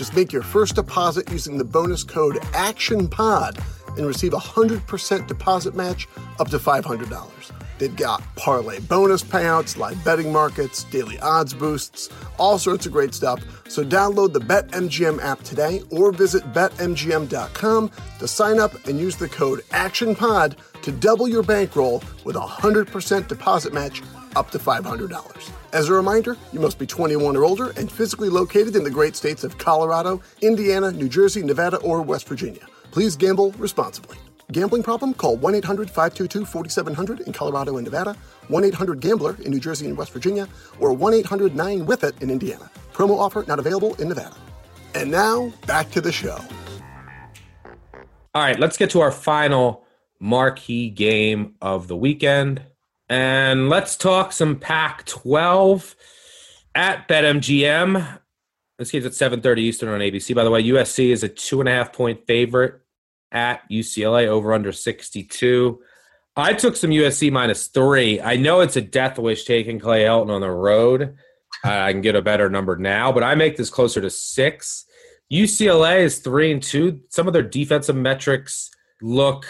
[0.00, 3.62] Just make your first deposit using the bonus code ACTIONPOD
[3.98, 7.52] and receive a 100% deposit match up to $500.
[7.76, 13.12] They've got parlay bonus payouts, live betting markets, daily odds boosts, all sorts of great
[13.12, 13.44] stuff.
[13.68, 17.90] So download the BetMGM app today or visit betmgm.com
[18.20, 23.28] to sign up and use the code ACTIONPOD to double your bankroll with a 100%
[23.28, 24.02] deposit match
[24.34, 25.50] up to $500.
[25.72, 29.14] As a reminder, you must be 21 or older and physically located in the great
[29.14, 32.66] states of Colorado, Indiana, New Jersey, Nevada, or West Virginia.
[32.90, 34.18] Please gamble responsibly.
[34.50, 35.14] Gambling problem?
[35.14, 38.16] Call 1 800 522 4700 in Colorado and Nevada,
[38.48, 40.48] 1 800 Gambler in New Jersey and West Virginia,
[40.80, 42.68] or 1 800 9 with it in Indiana.
[42.92, 44.34] Promo offer not available in Nevada.
[44.96, 46.40] And now, back to the show.
[48.34, 49.84] All right, let's get to our final
[50.18, 52.62] marquee game of the weekend.
[53.10, 55.96] And let's talk some Pac 12
[56.76, 58.20] at BetMGM.
[58.78, 60.32] This game's at 7.30 Eastern on ABC.
[60.32, 62.80] By the way, USC is a two and a half point favorite
[63.32, 65.80] at UCLA over under 62.
[66.36, 68.20] I took some USC minus three.
[68.20, 71.16] I know it's a death wish taking Clay Helton on the road.
[71.64, 74.86] I can get a better number now, but I make this closer to six.
[75.32, 77.00] UCLA is three and two.
[77.08, 78.70] Some of their defensive metrics
[79.02, 79.46] look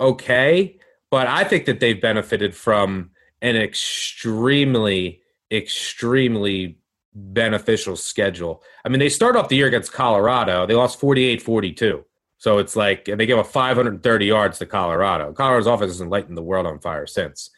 [0.00, 0.75] okay,
[1.10, 3.10] but I think that they've benefited from
[3.42, 6.78] an extremely, extremely
[7.14, 8.62] beneficial schedule.
[8.84, 10.66] I mean, they start off the year against Colorado.
[10.66, 12.04] They lost 48 42.
[12.38, 15.32] So it's like, and they gave up 530 yards to Colorado.
[15.32, 17.50] Colorado's offense hasn't lightened the world on fire since.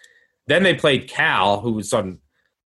[0.46, 2.20] Then they played Cal, who was on,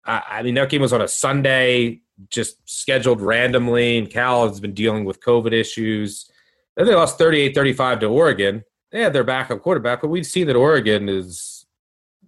[0.05, 4.75] I mean, that game was on a Sunday, just scheduled randomly, and Cal has been
[4.75, 6.29] dealing with COVID issues.
[6.77, 8.65] Then they lost 38 35 to Oregon.
[8.93, 11.67] They had their backup quarterback, but we've seen that Oregon is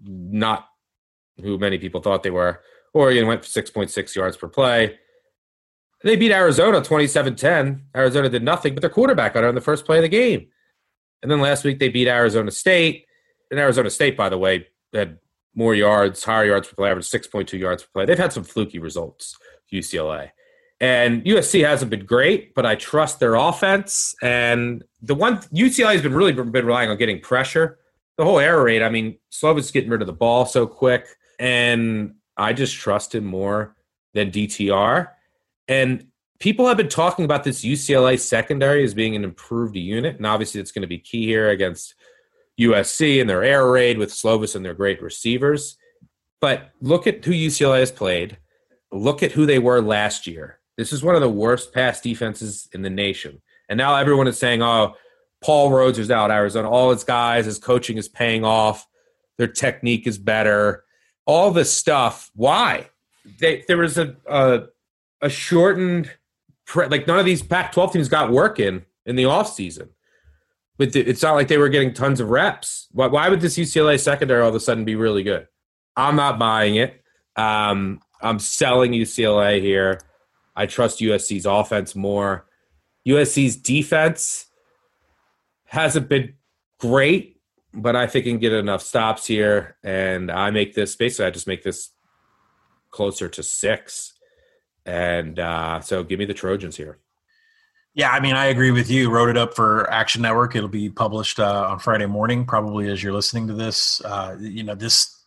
[0.03, 0.67] not
[1.41, 2.61] who many people thought they were.
[2.95, 4.99] Oregon went for 6.6 yards per play.
[6.03, 7.87] They beat Arizona 27 10.
[7.97, 10.49] Arizona did nothing, but their quarterback got on the first play of the game.
[11.23, 13.07] And then last week they beat Arizona State.
[13.51, 15.19] And Arizona State, by the way, had
[15.55, 18.05] more yards, higher yards per play, average 6.2 yards per play.
[18.07, 19.37] They've had some fluky results,
[19.73, 20.31] UCLA.
[20.85, 24.15] And USC hasn't been great, but I trust their offense.
[24.23, 27.79] And the one UCLA has been really been relying on getting pressure.
[28.19, 28.83] The whole air raid.
[28.83, 31.07] I mean, Slovis getting rid of the ball so quick.
[31.39, 33.75] And I just trust him more
[34.13, 35.09] than DTR.
[35.69, 36.09] And
[36.39, 40.61] people have been talking about this UCLA secondary as being an improved unit, and obviously
[40.61, 41.95] it's going to be key here against
[42.61, 45.79] USC and their air raid with Slovis and their great receivers.
[46.43, 48.37] But look at who UCLA has played.
[48.93, 50.61] Look at who they were last year.
[50.77, 53.41] This is one of the worst pass defenses in the nation.
[53.69, 54.97] And now everyone is saying, oh,
[55.43, 56.69] Paul Rhoads is out Arizona.
[56.71, 58.87] All his guys, his coaching is paying off.
[59.39, 60.85] Their technique is better.
[61.27, 62.31] All this stuff.
[62.35, 62.89] Why?
[63.41, 64.65] They, there was a, a
[65.25, 66.11] a shortened
[66.75, 69.89] like none of these Pac-12 teams got work in in the off season.
[70.77, 72.89] But it's not like they were getting tons of reps.
[72.91, 75.47] Why, why would this UCLA secondary all of a sudden be really good?
[75.97, 77.01] I'm not buying it.
[77.37, 80.01] Um, I'm selling UCLA here.
[80.57, 82.47] I trust USC's offense more.
[83.07, 84.47] USC's defense
[85.67, 86.35] hasn't been
[86.79, 87.41] great,
[87.73, 89.77] but I think it can get enough stops here.
[89.83, 91.91] And I make this basically, I just make this
[92.91, 94.15] closer to six.
[94.87, 96.99] And uh, so give me the Trojans here.
[97.95, 99.09] Yeah, I mean, I agree with you.
[99.09, 100.57] Wrote it up for Action Network.
[100.57, 104.01] It'll be published uh, on Friday morning, probably as you're listening to this.
[104.05, 105.23] Uh, you know, this.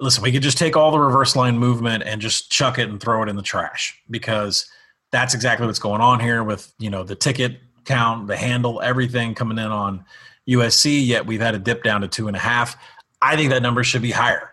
[0.00, 3.00] Listen, we could just take all the reverse line movement and just chuck it and
[3.00, 4.68] throw it in the trash because
[5.12, 9.34] that's exactly what's going on here with you know the ticket count, the handle, everything
[9.34, 10.04] coming in on
[10.48, 11.06] USC.
[11.06, 12.76] Yet we've had a dip down to two and a half.
[13.22, 14.50] I think that number should be higher.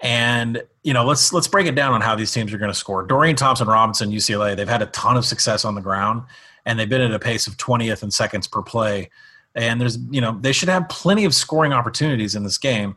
[0.00, 2.78] And you know, let's let's break it down on how these teams are going to
[2.78, 3.06] score.
[3.06, 6.24] Dorian Thompson Robinson, UCLA, they've had a ton of success on the ground
[6.66, 9.10] and they've been at a pace of 20th in seconds per play.
[9.54, 12.96] And there's, you know, they should have plenty of scoring opportunities in this game.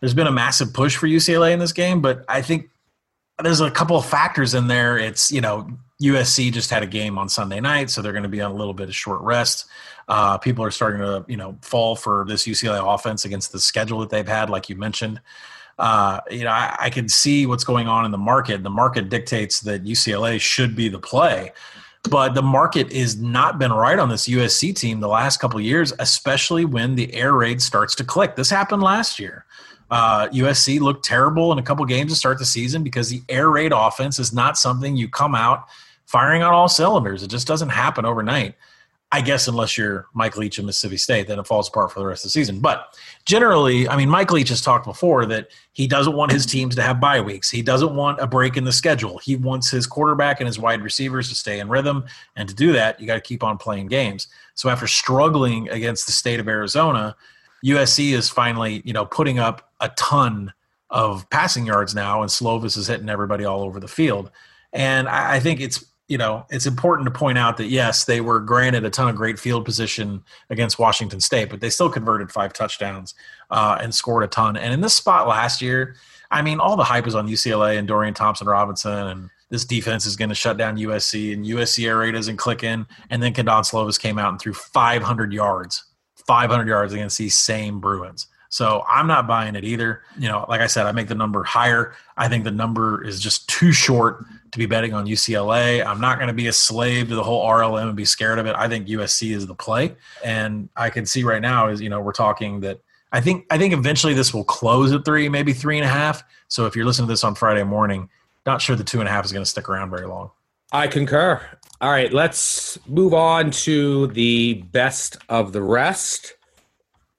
[0.00, 2.70] There's been a massive push for UCLA in this game, but I think
[3.42, 4.98] there's a couple of factors in there.
[4.98, 5.68] It's, you know,
[6.02, 8.54] USC just had a game on Sunday night, so they're going to be on a
[8.54, 9.66] little bit of short rest.
[10.06, 14.00] Uh, people are starting to, you know, fall for this UCLA offense against the schedule
[14.00, 15.20] that they've had, like you mentioned.
[15.78, 18.62] Uh, you know, I, I can see what's going on in the market.
[18.62, 21.52] The market dictates that UCLA should be the play
[22.08, 25.92] but the market has not been right on this USC team the last couple years,
[25.98, 28.36] especially when the air raid starts to click.
[28.36, 29.44] This happened last year.
[29.90, 33.50] Uh, USC looked terrible in a couple games to start the season because the air
[33.50, 35.66] raid offense is not something you come out
[36.06, 37.22] firing on all cylinders.
[37.22, 38.54] It just doesn't happen overnight.
[39.10, 42.06] I guess unless you're Mike Leach in Mississippi State, then it falls apart for the
[42.06, 42.60] rest of the season.
[42.60, 46.74] But generally, I mean, Mike Leach has talked before that he doesn't want his teams
[46.74, 47.48] to have bye weeks.
[47.48, 49.16] He doesn't want a break in the schedule.
[49.16, 52.04] He wants his quarterback and his wide receivers to stay in rhythm.
[52.36, 54.28] And to do that, you got to keep on playing games.
[54.54, 57.16] So after struggling against the state of Arizona,
[57.64, 60.52] USC is finally, you know, putting up a ton
[60.90, 64.30] of passing yards now, and Slovis is hitting everybody all over the field.
[64.72, 68.22] And I, I think it's you know, it's important to point out that yes, they
[68.22, 72.32] were granted a ton of great field position against Washington State, but they still converted
[72.32, 73.14] five touchdowns
[73.50, 74.56] uh, and scored a ton.
[74.56, 75.96] And in this spot last year,
[76.30, 80.06] I mean, all the hype was on UCLA and Dorian Thompson Robinson, and this defense
[80.06, 82.86] is going to shut down USC, and USC air raid isn't clicking.
[83.10, 85.84] And then Kedon Slovis came out and threw 500 yards,
[86.28, 88.28] 500 yards against these same Bruins.
[88.50, 90.02] So I'm not buying it either.
[90.18, 91.94] You know, like I said, I make the number higher.
[92.16, 95.84] I think the number is just too short to be betting on UCLA.
[95.84, 98.46] I'm not going to be a slave to the whole RLM and be scared of
[98.46, 98.54] it.
[98.56, 99.96] I think USC is the play.
[100.24, 102.80] And I can see right now is, you know, we're talking that
[103.12, 106.22] I think I think eventually this will close at three, maybe three and a half.
[106.48, 108.08] So if you're listening to this on Friday morning,
[108.46, 110.30] not sure the two and a half is going to stick around very long.
[110.72, 111.40] I concur.
[111.80, 116.34] All right, let's move on to the best of the rest.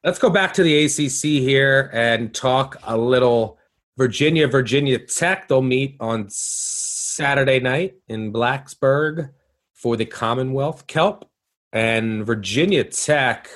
[0.04, 3.58] Let's go back to the ACC here and talk a little
[3.98, 5.48] Virginia, Virginia Tech.
[5.48, 9.30] They'll meet on Saturday night in Blacksburg
[9.74, 11.32] for the Commonwealth Cup.
[11.72, 13.50] And Virginia Tech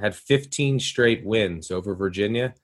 [0.00, 2.54] had 15 straight wins over Virginia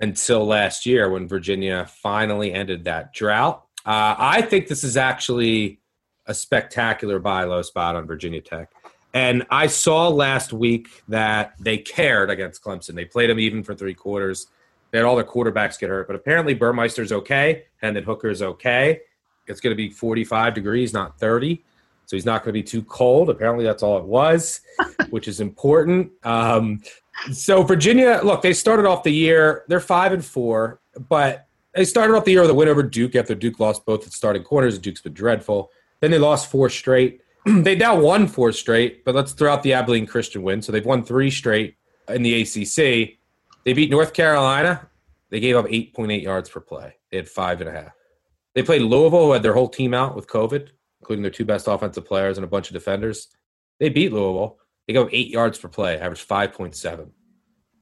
[0.00, 3.66] until last year when Virginia finally ended that drought.
[3.84, 5.80] Uh, I think this is actually
[6.26, 8.70] a spectacular buy low spot on Virginia Tech.
[9.14, 12.94] And I saw last week that they cared against Clemson.
[12.94, 14.48] They played them even for three quarters.
[14.90, 19.00] They had all their quarterbacks get hurt, but apparently Burmeister's okay, and that Hooker's okay
[19.46, 21.62] it's going to be 45 degrees, not 30.
[22.06, 23.30] So he's not going to be too cold.
[23.30, 24.60] Apparently, that's all it was,
[25.10, 26.12] which is important.
[26.24, 26.82] Um,
[27.32, 29.64] so Virginia, look, they started off the year.
[29.68, 33.16] They're five and four, but they started off the year with a win over Duke
[33.16, 34.78] after Duke lost both its starting corners.
[34.78, 35.70] Duke's been dreadful.
[36.00, 37.22] Then they lost four straight.
[37.46, 40.62] they now won four straight, but let's throw out the Abilene Christian win.
[40.62, 41.76] So they've won three straight
[42.08, 43.18] in the ACC.
[43.64, 44.88] They beat North Carolina.
[45.30, 46.94] They gave up 8.8 yards per play.
[47.10, 47.92] They had five and a half.
[48.54, 50.68] They played Louisville, who had their whole team out with COVID,
[51.00, 53.28] including their two best offensive players and a bunch of defenders.
[53.78, 54.58] They beat Louisville.
[54.86, 57.10] They go eight yards per play, averaged 5.7.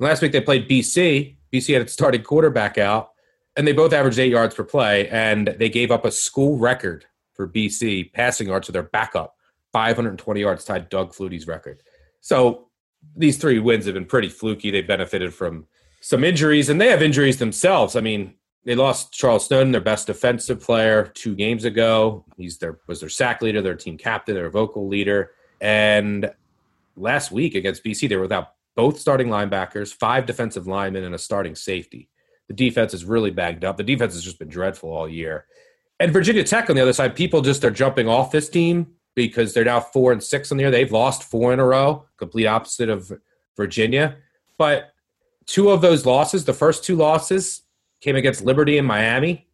[0.01, 1.37] Last week they played BC.
[1.53, 3.11] BC had its starting quarterback out,
[3.57, 7.05] and they both averaged eight yards per play, and they gave up a school record
[7.35, 9.37] for BC passing yards their backup,
[9.73, 11.83] 520 yards, tied Doug Flutie's record.
[12.21, 12.69] So
[13.17, 14.71] these three wins have been pretty fluky.
[14.71, 15.67] They benefited from
[16.01, 17.97] some injuries, and they have injuries themselves.
[17.97, 22.25] I mean, they lost Charles Snowden, their best defensive player, two games ago.
[22.37, 25.33] He's their was their sack leader, their team captain, their vocal leader.
[25.61, 26.31] And
[26.97, 31.19] last week against BC, they were without both starting linebackers, five defensive linemen, and a
[31.19, 32.09] starting safety.
[32.49, 33.77] The defense is really bagged up.
[33.77, 35.47] The defense has just been dreadful all year.
[36.01, 39.55] And Virginia Tech on the other side, people just are jumping off this team because
[39.55, 40.71] they're now four and six on the year.
[40.71, 43.13] They've lost four in a row, complete opposite of
[43.57, 44.17] Virginia.
[44.59, 44.93] But
[45.47, 47.63] two of those losses, the first two losses,
[48.01, 49.47] came against Liberty and Miami.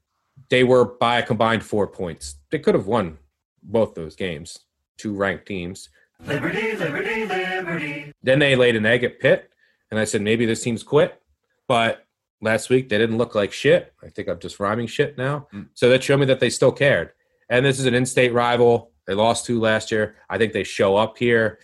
[0.49, 2.37] They were by a combined four points.
[2.51, 3.19] They could have won
[3.63, 4.59] both those games,
[4.97, 5.91] two ranked teams.
[6.27, 8.13] Liberty, Liberty, Liberty.
[8.23, 9.51] Then they laid an egg at Pitt,
[9.91, 11.21] and I said maybe this team's quit.
[11.69, 12.07] But
[12.41, 13.93] last week they didn't look like shit.
[14.03, 15.49] I think I'm just rhyming shit now.
[15.53, 15.69] Mm.
[15.75, 17.13] So that showed me that they still cared.
[17.49, 18.93] And this is an in-state rival.
[19.07, 20.17] They lost two last year.
[20.29, 21.59] I think they show up here.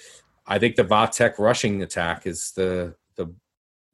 [0.47, 3.33] I think the VaTech rushing attack is the the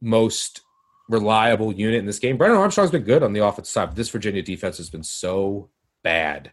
[0.01, 0.62] most
[1.09, 2.37] reliable unit in this game.
[2.37, 5.68] Brennan Armstrong's been good on the offensive side, but this Virginia defense has been so
[6.03, 6.53] bad,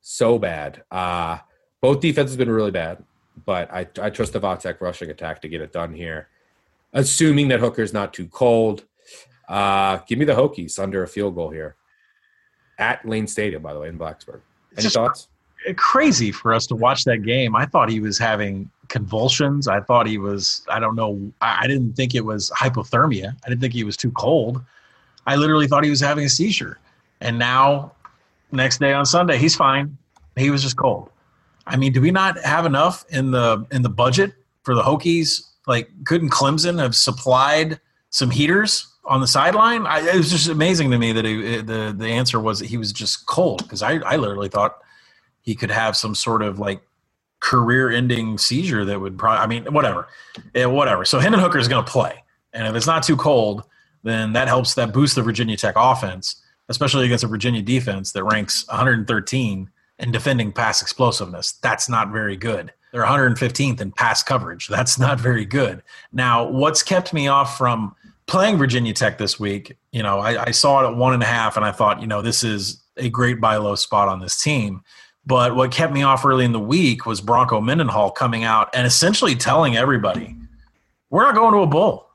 [0.00, 0.84] so bad.
[0.90, 1.38] Uh,
[1.80, 3.04] both defenses have been really bad,
[3.44, 6.28] but I, I trust the VaTech rushing attack to get it done here,
[6.92, 8.84] assuming that Hooker's not too cold.
[9.48, 11.76] Uh, give me the Hokies under a field goal here
[12.78, 14.40] at Lane Stadium, by the way, in Blacksburg.
[14.76, 15.28] Any thoughts?
[15.76, 17.56] Crazy for us to watch that game.
[17.56, 19.68] I thought he was having convulsions.
[19.68, 23.34] I thought he was, I don't know, I, didn't think it was hypothermia.
[23.44, 24.62] I didn't think he was too cold.
[25.26, 26.78] I literally thought he was having a seizure.
[27.20, 27.92] And now,
[28.52, 29.96] next day on Sunday, he's fine.
[30.36, 31.10] He was just cold.
[31.66, 35.48] I mean, do we not have enough in the in the budget for the Hokies?
[35.66, 37.80] Like, couldn't Clemson have supplied
[38.10, 39.86] some heaters on the sideline?
[39.86, 42.76] I, it was just amazing to me that he, the the answer was that he
[42.76, 44.78] was just cold because I I literally thought
[45.42, 46.82] he could have some sort of like
[47.40, 49.38] career-ending seizure that would probably.
[49.38, 50.08] I mean, whatever,
[50.54, 51.04] yeah, whatever.
[51.04, 53.62] So Hendon Hooker is going to play, and if it's not too cold,
[54.02, 58.24] then that helps that boosts the Virginia Tech offense, especially against a Virginia defense that
[58.24, 61.52] ranks 113 in defending pass explosiveness.
[61.62, 62.72] That's not very good.
[62.92, 64.68] They're 115th in pass coverage.
[64.68, 65.82] That's not very good.
[66.12, 67.94] Now, what's kept me off from
[68.26, 69.76] playing Virginia Tech this week?
[69.92, 72.06] You know, I, I saw it at one and a half, and I thought, you
[72.06, 74.82] know, this is a great buy low spot on this team.
[75.26, 78.86] But what kept me off early in the week was Bronco Mendenhall coming out and
[78.86, 80.36] essentially telling everybody,
[81.10, 82.06] we're not going to a bowl.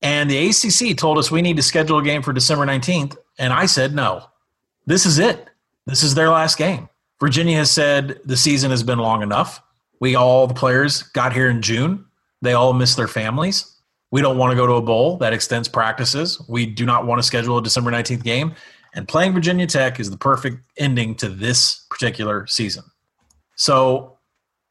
[0.00, 3.16] And the ACC told us we need to schedule a game for December 19th.
[3.38, 4.24] And I said, no,
[4.86, 5.48] this is it.
[5.86, 6.88] This is their last game.
[7.18, 9.62] Virginia has said the season has been long enough.
[10.00, 12.04] We all, the players, got here in June.
[12.42, 13.73] They all miss their families.
[14.10, 16.40] We don't want to go to a bowl that extends practices.
[16.48, 18.54] We do not want to schedule a December 19th game.
[18.94, 22.84] And playing Virginia Tech is the perfect ending to this particular season.
[23.56, 24.18] So,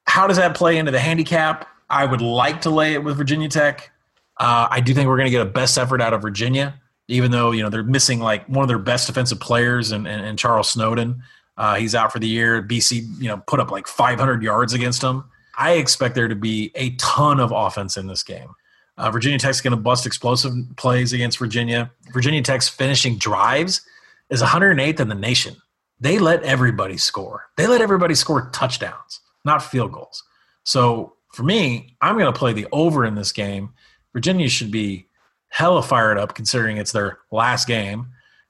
[0.05, 1.67] how does that play into the handicap?
[1.89, 3.91] I would like to lay it with Virginia Tech.
[4.39, 7.31] Uh, I do think we're going to get a best effort out of Virginia, even
[7.31, 10.39] though you know they're missing like one of their best defensive players and, and, and
[10.39, 11.21] Charles Snowden.
[11.57, 12.63] Uh, he's out for the year.
[12.63, 15.25] BC, you know, put up like 500 yards against them.
[15.57, 18.49] I expect there to be a ton of offense in this game.
[18.97, 21.91] Uh, Virginia Tech's going to bust explosive plays against Virginia.
[22.11, 23.81] Virginia Tech's finishing drives
[24.29, 25.55] is 108th in the nation.
[25.99, 27.45] They let everybody score.
[27.57, 30.23] They let everybody score touchdowns, not field goals.
[30.63, 33.73] So for me, I'm going to play the over in this game.
[34.13, 35.07] Virginia should be
[35.49, 38.07] hella fired up considering it's their last game,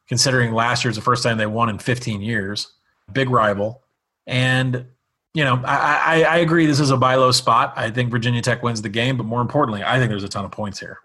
[0.08, 2.74] considering last year's the first time they won in 15 years.
[3.12, 3.82] Big rival.
[4.28, 4.86] And,
[5.34, 7.74] you know, I, I, I agree this is a buy low spot.
[7.76, 10.46] I think Virginia Tech wins the game, but more importantly, I think there's a ton
[10.46, 11.00] of points here.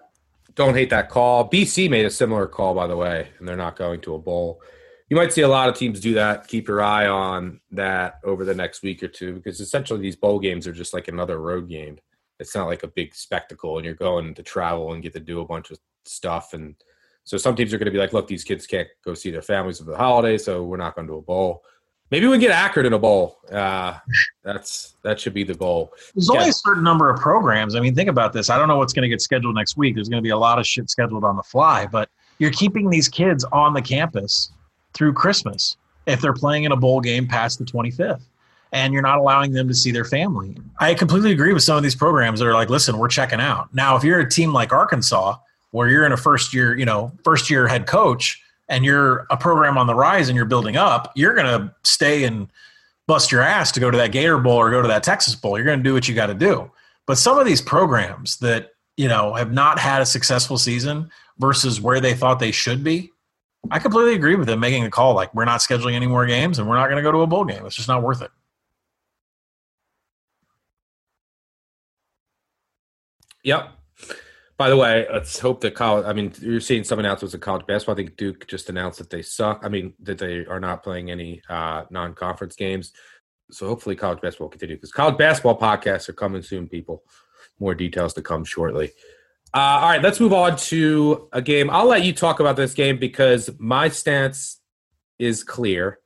[0.54, 1.48] Don't hate that call.
[1.48, 4.60] BC made a similar call, by the way, and they're not going to a bowl.
[5.08, 6.46] You might see a lot of teams do that.
[6.48, 10.38] Keep your eye on that over the next week or two because essentially these bowl
[10.38, 11.98] games are just like another road game.
[12.38, 15.40] It's not like a big spectacle, and you're going to travel and get to do
[15.40, 16.52] a bunch of stuff.
[16.52, 16.74] And
[17.24, 19.42] so some teams are going to be like, look, these kids can't go see their
[19.42, 21.62] families for the holiday, so we're not going to a bowl.
[22.10, 23.38] Maybe we get Akron in a bowl.
[23.52, 23.98] Uh,
[24.42, 25.92] that's that should be the goal.
[26.14, 27.74] There's only a certain number of programs.
[27.74, 28.48] I mean, think about this.
[28.48, 29.94] I don't know what's going to get scheduled next week.
[29.94, 32.88] There's going to be a lot of shit scheduled on the fly, but you're keeping
[32.88, 34.50] these kids on the campus
[34.94, 38.22] through Christmas if they're playing in a bowl game past the 25th
[38.72, 40.56] and you're not allowing them to see their family.
[40.78, 43.72] I completely agree with some of these programs that are like, listen, we're checking out.
[43.74, 45.36] Now, if you're a team like Arkansas,
[45.70, 49.36] where you're in a first year, you know, first year head coach, and you're a
[49.36, 52.48] program on the rise and you're building up, you're going to stay and
[53.06, 55.56] bust your ass to go to that Gator Bowl or go to that Texas Bowl.
[55.56, 56.70] You're going to do what you got to do.
[57.06, 61.80] But some of these programs that, you know, have not had a successful season versus
[61.80, 63.10] where they thought they should be,
[63.70, 66.58] I completely agree with them making a call like, we're not scheduling any more games
[66.58, 67.64] and we're not going to go to a bowl game.
[67.64, 68.30] It's just not worth it.
[73.42, 73.77] Yep.
[74.58, 76.04] By the way, let's hope that college.
[76.04, 77.94] I mean, you're seeing some announcements of college basketball.
[77.94, 79.60] I think Duke just announced that they suck.
[79.62, 82.92] I mean, that they are not playing any uh, non-conference games.
[83.52, 86.66] So hopefully, college basketball will continue because college basketball podcasts are coming soon.
[86.68, 87.04] People,
[87.60, 88.90] more details to come shortly.
[89.54, 91.70] Uh, all right, let's move on to a game.
[91.70, 94.60] I'll let you talk about this game because my stance
[95.20, 96.00] is clear.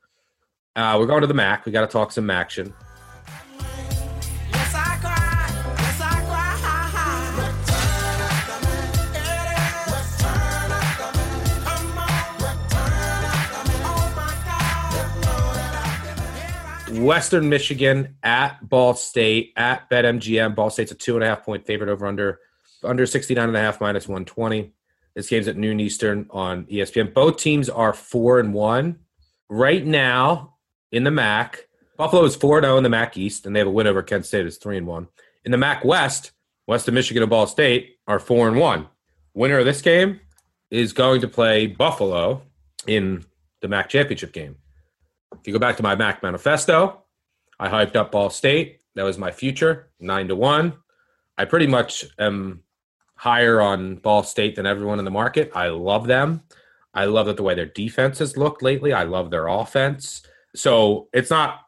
[0.75, 1.65] Uh, we're going to the MAC.
[1.65, 2.73] We got to talk some action.
[16.93, 20.55] Western Michigan at Ball State at BetMGM.
[20.55, 22.39] Ball State's a two and a half point favorite over under
[22.83, 24.73] under 69 and a half minus 120.
[25.15, 27.13] This game's at noon Eastern on ESPN.
[27.13, 28.99] Both teams are four and one
[29.49, 30.55] right now
[30.91, 31.67] in the MAC.
[31.97, 34.01] Buffalo is 4 and 0 in the MAC East, and they have a win over
[34.01, 35.07] Kent State is 3 and 1.
[35.45, 36.31] In the MAC West,
[36.65, 38.87] Western Michigan and Ball State are 4 and 1.
[39.35, 40.19] Winner of this game
[40.71, 42.41] is going to play Buffalo
[42.87, 43.23] in
[43.61, 44.55] the MAC championship game.
[45.39, 47.03] If you go back to my MAC manifesto,
[47.59, 48.81] I hyped up Ball State.
[48.95, 50.73] That was my future, 9 to 1.
[51.37, 52.63] I pretty much am
[53.15, 55.51] higher on Ball State than everyone in the market.
[55.55, 56.43] I love them.
[56.93, 58.93] I love that the way their defense has looked lately.
[58.93, 60.21] I love their offense.
[60.55, 61.61] So it's not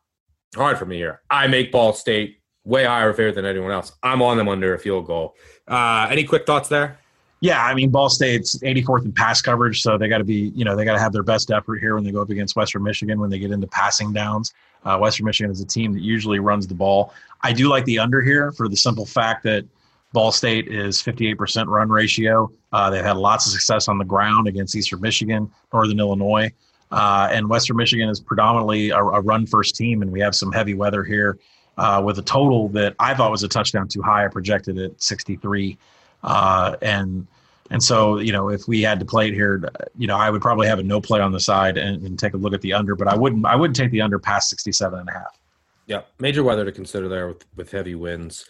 [0.56, 1.22] hard for me here.
[1.30, 3.92] I make Ball State way higher favorite than anyone else.
[4.04, 5.36] I'm on them under a field goal.
[5.68, 7.00] Uh, any quick thoughts there?
[7.46, 10.66] Yeah, I mean, Ball State's 84th in pass coverage, so they got to be, you
[10.66, 12.82] know, they got to have their best effort here when they go up against Western
[12.82, 14.56] Michigan when they get into passing downs.
[14.84, 17.14] Uh, Western Michigan is a team that usually runs the ball.
[17.42, 19.64] I do like the under here for the simple fact that
[20.12, 22.52] Ball State is 58% run ratio.
[22.74, 26.52] Uh, they've had lots of success on the ground against Eastern Michigan, Northern Illinois.
[26.90, 30.52] Uh, and Western Michigan is predominantly a, a, run first team, and we have some
[30.52, 31.38] heavy weather here
[31.78, 34.26] uh, with a total that I thought was a touchdown too high.
[34.26, 35.78] I projected at 63.
[36.24, 37.28] Uh, and
[37.72, 39.64] and so, you know, if we had to play it here,
[39.98, 42.34] you know, I would probably have a no play on the side and, and take
[42.34, 45.00] a look at the under, but I wouldn't I wouldn't take the under past 67
[45.00, 45.40] and a half.
[45.88, 48.50] Yeah, major weather to consider there with, with heavy winds.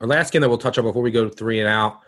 [0.00, 2.00] Our last game that we'll touch on before we go three and out.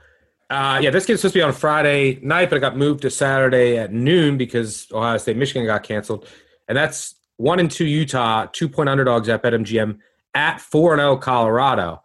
[0.49, 3.11] Uh, yeah, this game's supposed to be on Friday night, but it got moved to
[3.11, 6.27] Saturday at noon because Ohio State Michigan got canceled.
[6.69, 9.99] And that's one and two Utah, two point underdogs at BetMGM
[10.35, 12.03] at four and zero oh Colorado.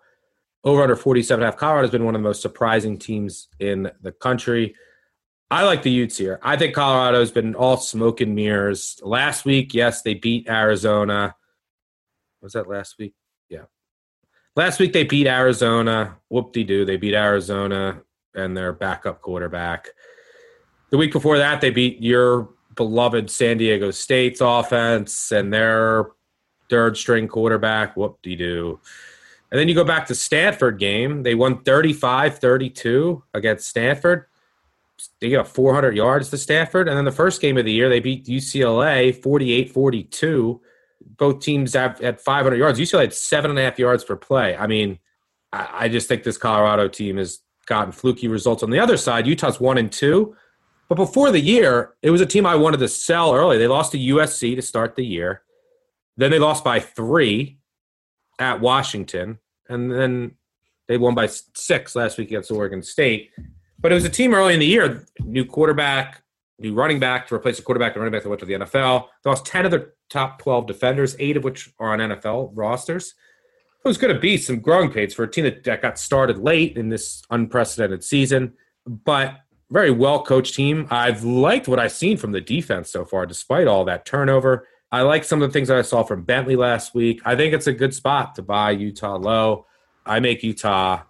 [0.66, 1.58] Over under 47 half.
[1.58, 4.76] Colorado has been one of the most surprising teams in the country.
[5.52, 6.40] I like the Utes here.
[6.42, 9.00] I think Colorado's been all smoke and mirrors.
[9.04, 11.36] Last week, yes, they beat Arizona.
[12.42, 13.14] Was that last week?
[13.48, 13.66] Yeah.
[14.56, 16.18] Last week they beat Arizona.
[16.30, 16.84] Whoop de doo.
[16.84, 18.02] They beat Arizona
[18.34, 19.90] and their backup quarterback.
[20.90, 26.08] The week before that, they beat your beloved San Diego State's offense and their
[26.70, 27.96] third string quarterback.
[27.96, 28.80] Whoop de doo.
[29.52, 31.24] And then you go back to Stanford game.
[31.24, 34.26] They won 35 32 against Stanford.
[35.20, 36.88] They got 400 yards to Stanford.
[36.88, 40.62] And then the first game of the year, they beat UCLA 48 42.
[41.18, 42.80] Both teams have had 500 yards.
[42.80, 44.56] UCLA had seven and a half yards per play.
[44.56, 45.00] I mean,
[45.52, 48.64] I, I just think this Colorado team has gotten fluky results.
[48.64, 50.36] On the other side, Utah's one and two.
[50.88, 53.58] But before the year, it was a team I wanted to sell early.
[53.58, 55.42] They lost to USC to start the year.
[56.18, 57.58] Then they lost by three
[58.40, 60.36] at Washington, and then
[60.88, 63.32] they won by six last week against Oregon State.
[63.80, 66.22] But it was a team early in the year, new quarterback,
[66.60, 69.08] new running back to replace the quarterback and running back that went to the NFL.
[69.24, 73.14] They lost 10 of their top 12 defenders, eight of which are on NFL rosters.
[73.84, 76.78] It was going to be some growing pains for a team that, got started late
[76.78, 78.54] in this unprecedented season,
[78.88, 79.36] but
[79.70, 80.88] very well coached team.
[80.90, 84.68] I've liked what I've seen from the defense so far, despite all that turnover.
[84.96, 87.22] I like some of the things that I saw from Bentley last week.
[87.26, 89.66] I think it's a good spot to buy Utah low.
[90.06, 91.02] I make Utah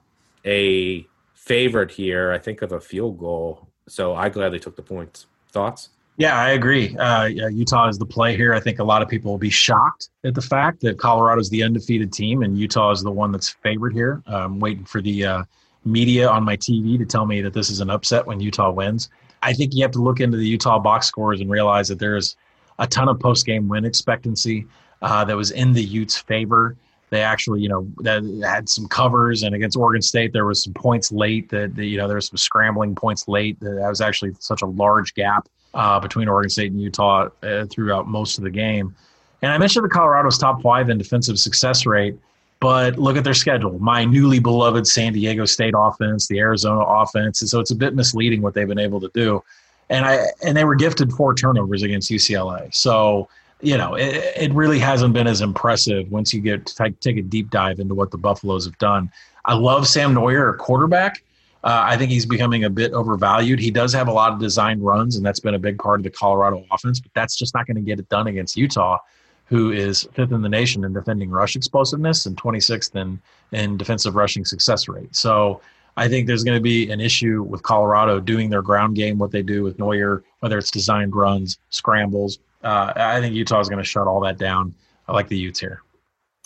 [0.43, 1.05] a
[1.35, 2.31] favorite here.
[2.31, 3.67] I think of a field goal.
[3.87, 5.27] So I gladly took the points.
[5.51, 5.89] Thoughts?
[6.17, 6.97] Yeah, I agree.
[6.97, 8.55] Uh, Utah is the play here.
[8.55, 11.51] I think a lot of people will be shocked at the fact that Colorado is
[11.51, 14.23] the undefeated team and Utah is the one that's favored here.
[14.25, 15.43] I'm waiting for the uh,
[15.83, 19.11] media on my TV to tell me that this is an upset when Utah wins.
[19.43, 22.35] I think you have to look into the Utah box scores and realize that there's
[22.79, 24.65] a ton of post game win expectancy
[25.01, 26.75] uh, that was in the Utes' favor.
[27.11, 30.73] They actually, you know, that had some covers, and against Oregon State, there was some
[30.73, 31.49] points late.
[31.49, 33.59] That, that you know, there was some scrambling points late.
[33.59, 38.07] That was actually such a large gap uh, between Oregon State and Utah uh, throughout
[38.07, 38.95] most of the game.
[39.41, 42.17] And I mentioned the Colorado's top five in defensive success rate,
[42.59, 43.77] but look at their schedule.
[43.77, 47.93] My newly beloved San Diego State offense, the Arizona offense, and so it's a bit
[47.93, 49.43] misleading what they've been able to do
[49.89, 52.73] and I and they were gifted four turnovers against UCLA.
[52.73, 53.29] So
[53.61, 57.21] you know it, it really hasn't been as impressive once you get to take a
[57.21, 59.11] deep dive into what the Buffaloes have done.
[59.45, 61.23] I love Sam Noyer, quarterback.
[61.63, 63.59] Uh, I think he's becoming a bit overvalued.
[63.59, 66.03] He does have a lot of designed runs, and that's been a big part of
[66.03, 66.99] the Colorado offense.
[66.99, 68.99] But that's just not going to get it done against Utah,
[69.45, 73.19] who is fifth in the nation in defending rush explosiveness and 26th in
[73.51, 75.15] in defensive rushing success rate.
[75.15, 75.61] So
[75.97, 79.31] I think there's going to be an issue with Colorado doing their ground game, what
[79.31, 82.39] they do with Noyer, whether it's designed runs, scrambles.
[82.63, 84.73] Uh, I think Utah is going to shut all that down.
[85.07, 85.81] I like the Utes here.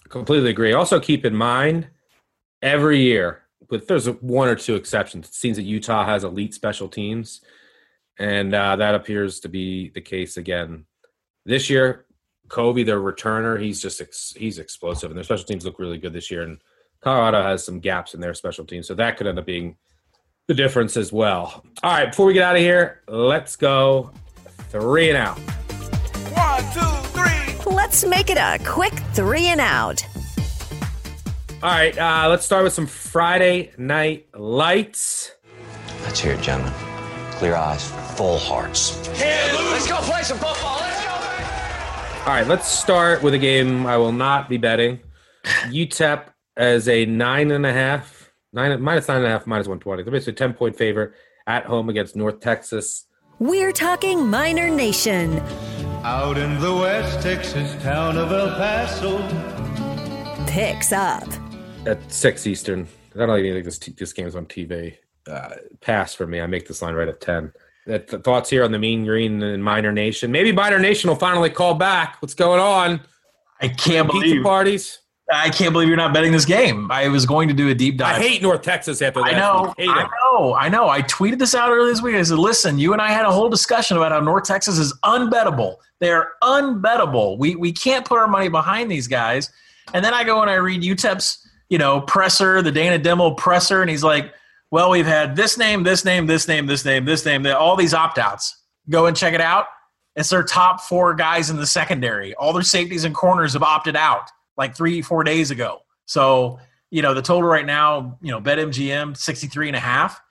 [0.09, 0.73] Completely agree.
[0.73, 1.87] Also, keep in mind
[2.61, 5.27] every year, but there's one or two exceptions.
[5.27, 7.41] It seems that Utah has elite special teams,
[8.17, 10.85] and uh, that appears to be the case again
[11.45, 12.05] this year.
[12.49, 16.13] Covey, their returner, he's just ex- he's explosive, and their special teams look really good
[16.13, 16.41] this year.
[16.41, 16.59] And
[17.01, 19.77] Colorado has some gaps in their special teams, so that could end up being
[20.47, 21.63] the difference as well.
[21.83, 24.11] All right, before we get out of here, let's go
[24.69, 25.37] three and out.
[26.35, 27.73] One, two, three.
[27.73, 30.05] Let's make it a quick three and out.
[31.61, 35.31] All right, uh, let's start with some Friday night lights.
[36.03, 36.73] Let's hear it, gentlemen.
[37.31, 39.07] Clear eyes, full hearts.
[39.19, 40.79] Let's go play some football.
[40.79, 41.11] Let's go.
[41.11, 44.99] All right, let's start with a game I will not be betting.
[45.43, 46.25] UTEP
[46.59, 50.03] as a nine and a half, nine minus nine and a half, minus one twenty.
[50.03, 51.13] They're basically a ten point favorite
[51.47, 53.05] at home against North Texas.
[53.39, 55.39] We're talking Miner Nation.
[56.03, 59.17] Out in the West Texas town of El Paso.
[60.45, 61.27] Picks up.
[61.85, 62.87] At six Eastern.
[63.15, 64.97] I don't even think this t- this game's on TV.
[65.27, 66.41] Uh, pass for me.
[66.41, 67.53] I make this line right at ten.
[67.87, 70.31] That th- thoughts here on the Mean Green and Miner Nation.
[70.31, 72.17] Maybe Miner Nation will finally call back.
[72.21, 72.99] What's going on?
[73.61, 74.99] I can't Pizza believe parties.
[75.31, 76.89] I can't believe you're not betting this game.
[76.91, 78.17] I was going to do a deep dive.
[78.17, 79.35] I hate North Texas after that.
[79.35, 80.09] I know, I it.
[80.31, 80.89] know, I know.
[80.89, 82.15] I tweeted this out earlier this week.
[82.15, 84.93] I said, "Listen, you and I had a whole discussion about how North Texas is
[85.03, 85.75] unbettable.
[85.99, 87.37] They're unbettable.
[87.37, 89.51] We we can't put our money behind these guys."
[89.93, 93.81] And then I go and I read UTEP's, you know, presser, the Dana Dimel presser,
[93.81, 94.33] and he's like,
[94.71, 97.93] "Well, we've had this name, this name, this name, this name, this name, all these
[97.93, 98.57] opt outs.
[98.89, 99.67] Go and check it out.
[100.15, 102.33] It's their top four guys in the secondary.
[102.35, 104.29] All their safeties and corners have opted out
[104.59, 105.79] like three, four days ago.
[106.05, 106.59] So,
[106.91, 110.21] you know, the total right now, you know, BetMGM 63 and a half.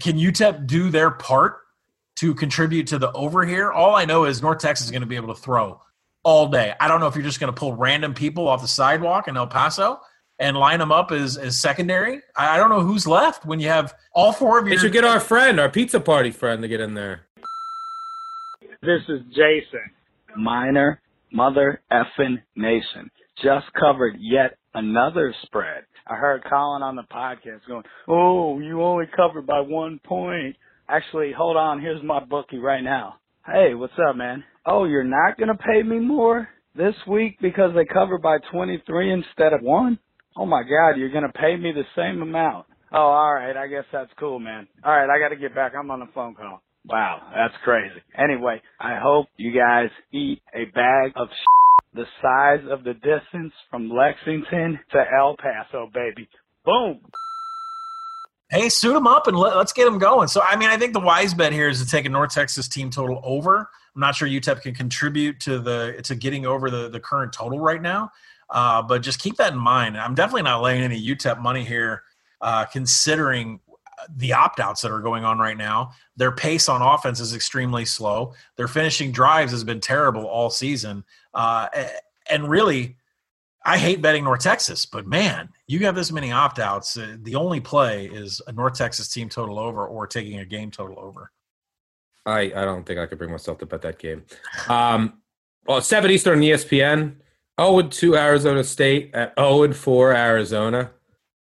[0.00, 1.58] Can UTEP do their part
[2.16, 3.70] to contribute to the over here?
[3.70, 5.80] All I know is North Texas is going to be able to throw
[6.24, 6.74] all day.
[6.80, 9.36] I don't know if you're just going to pull random people off the sidewalk in
[9.36, 10.00] El Paso
[10.38, 12.20] and line them up as, as secondary.
[12.34, 14.80] I I don't know who's left when you have all four of They your.
[14.80, 17.26] should get our friend, our pizza party friend, to get in there.
[18.82, 19.90] This is Jason.
[20.36, 21.00] Miner
[21.32, 23.10] mother effing nation.
[23.42, 25.84] Just covered yet another spread.
[26.06, 30.56] I heard Collin on the podcast going, Oh, you only covered by one point.
[30.88, 33.14] Actually, hold on, here's my bookie right now.
[33.46, 34.44] Hey, what's up, man?
[34.66, 39.52] Oh, you're not gonna pay me more this week because they covered by 23 instead
[39.54, 39.98] of one?
[40.36, 42.66] Oh my god, you're gonna pay me the same amount.
[42.92, 44.68] Oh, alright, I guess that's cool, man.
[44.84, 45.72] Alright, I gotta get back.
[45.78, 46.60] I'm on a phone call.
[46.86, 48.02] Wow, that's crazy.
[48.18, 51.28] Anyway, I hope you guys eat a bag of
[51.94, 56.28] the size of the distance from Lexington to El Paso, baby.
[56.64, 57.00] Boom.
[58.50, 60.28] hey, suit them up and let, let's get them going.
[60.28, 62.68] So, I mean, I think the wise bet here is to take a North Texas
[62.68, 63.70] team total over.
[63.94, 67.58] I'm not sure UTEP can contribute to the to getting over the the current total
[67.58, 68.10] right now,
[68.50, 69.96] uh, but just keep that in mind.
[69.96, 72.02] I'm definitely not laying any UTEP money here,
[72.40, 73.60] uh, considering
[74.16, 75.92] the opt outs that are going on right now.
[76.16, 78.34] Their pace on offense is extremely slow.
[78.56, 81.04] Their finishing drives has been terrible all season,
[81.34, 81.68] uh,
[82.28, 82.96] and really.
[83.62, 86.96] I hate betting North Texas, but man, you have this many opt outs.
[86.96, 90.70] Uh, the only play is a North Texas team total over or taking a game
[90.70, 91.30] total over.
[92.24, 94.24] I, I don't think I could bring myself to bet that game.
[94.70, 95.20] Um,
[95.66, 97.16] well, 7 Eastern ESPN.
[97.60, 100.90] 0 2 Arizona State at 0 4 Arizona.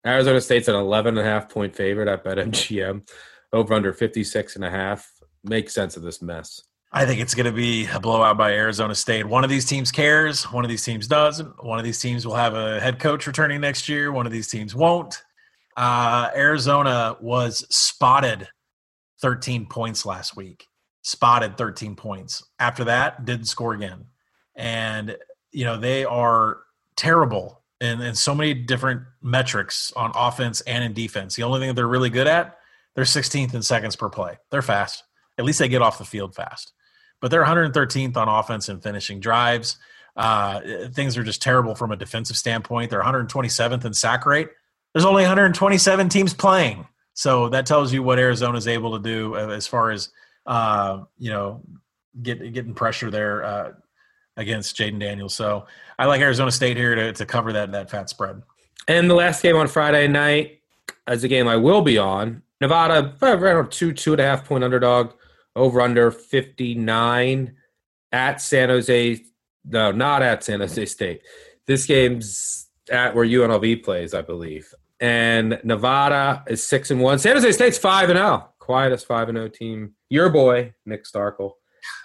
[0.05, 3.07] Arizona State's an 11 and a half point favorite at BetMGM.
[3.53, 5.09] Over under 56 and a half.
[5.43, 6.61] Makes sense of this mess.
[6.91, 9.25] I think it's going to be a blowout by Arizona State.
[9.25, 11.63] One of these teams cares, one of these teams doesn't.
[11.63, 14.47] One of these teams will have a head coach returning next year, one of these
[14.47, 15.21] teams won't.
[15.75, 18.47] Uh, Arizona was spotted
[19.21, 20.67] 13 points last week.
[21.03, 22.43] Spotted 13 points.
[22.59, 24.05] After that, didn't score again.
[24.55, 25.15] And,
[25.51, 26.61] you know, they are
[26.95, 31.35] terrible in, in so many different metrics on offense and in defense.
[31.35, 32.57] The only thing they're really good at,
[32.95, 34.37] they're 16th in seconds per play.
[34.51, 35.03] They're fast.
[35.37, 36.73] At least they get off the field fast.
[37.21, 39.77] But they're 113th on offense and finishing drives.
[40.15, 40.61] Uh,
[40.93, 42.89] things are just terrible from a defensive standpoint.
[42.89, 44.49] They're 127th in sack rate.
[44.93, 46.87] There's only 127 teams playing.
[47.13, 50.09] So that tells you what Arizona is able to do as far as
[50.45, 51.61] uh, you know
[52.21, 53.71] get, getting pressure there uh,
[54.37, 55.33] against Jayden Daniels.
[55.33, 55.65] So
[55.99, 58.41] I like Arizona State here to, to cover that that fat spread.
[58.87, 60.61] And the last game on Friday night
[61.09, 62.43] is a game I will be on.
[62.61, 65.13] Nevada, around two, two and a half point underdog,
[65.55, 67.55] over under 59
[68.11, 69.23] at San Jose.
[69.65, 71.21] No, not at San Jose State.
[71.65, 74.73] This game's at where UNLV plays, I believe.
[74.99, 77.19] And Nevada is six and one.
[77.19, 78.49] San Jose State's five and zero.
[78.59, 79.93] Quietest five and zero team.
[80.09, 81.53] Your boy Nick Starkel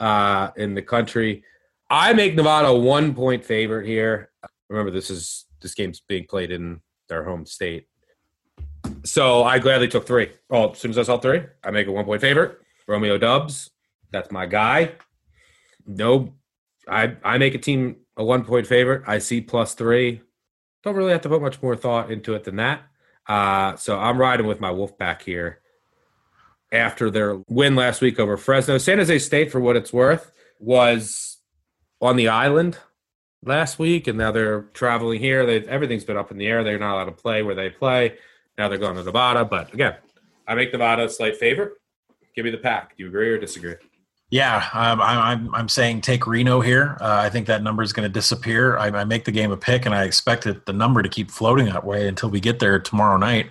[0.00, 1.44] uh, in the country.
[1.92, 4.30] I make Nevada a one point favorite here.
[4.70, 7.86] Remember, this is this game's being played in their home state.
[9.04, 10.32] So I gladly took three.
[10.48, 12.58] Oh, as soon as I saw three, I make a one point favorite.
[12.88, 13.70] Romeo Doubs,
[14.10, 14.92] that's my guy.
[15.86, 16.32] No,
[16.88, 19.02] I I make a team a one point favorite.
[19.06, 20.22] I see plus three.
[20.82, 22.84] Don't really have to put much more thought into it than that.
[23.28, 25.60] Uh, so I'm riding with my wolf Wolfpack here.
[26.72, 31.31] After their win last week over Fresno, San Jose State, for what it's worth, was
[32.02, 32.78] on the island
[33.44, 35.46] last week, and now they're traveling here.
[35.46, 36.62] They everything's been up in the air.
[36.64, 38.18] They're not allowed to play where they play.
[38.58, 39.44] Now they're going to Nevada.
[39.44, 39.94] But again,
[40.46, 41.72] I make Nevada a slight favorite.
[42.34, 42.96] Give me the pack.
[42.96, 43.76] Do you agree or disagree?
[44.30, 46.96] Yeah, um, I'm, I'm saying take Reno here.
[47.02, 48.78] Uh, I think that number is going to disappear.
[48.78, 51.30] I, I, make the game a pick, and I expect it, the number to keep
[51.30, 53.50] floating that way until we get there tomorrow night.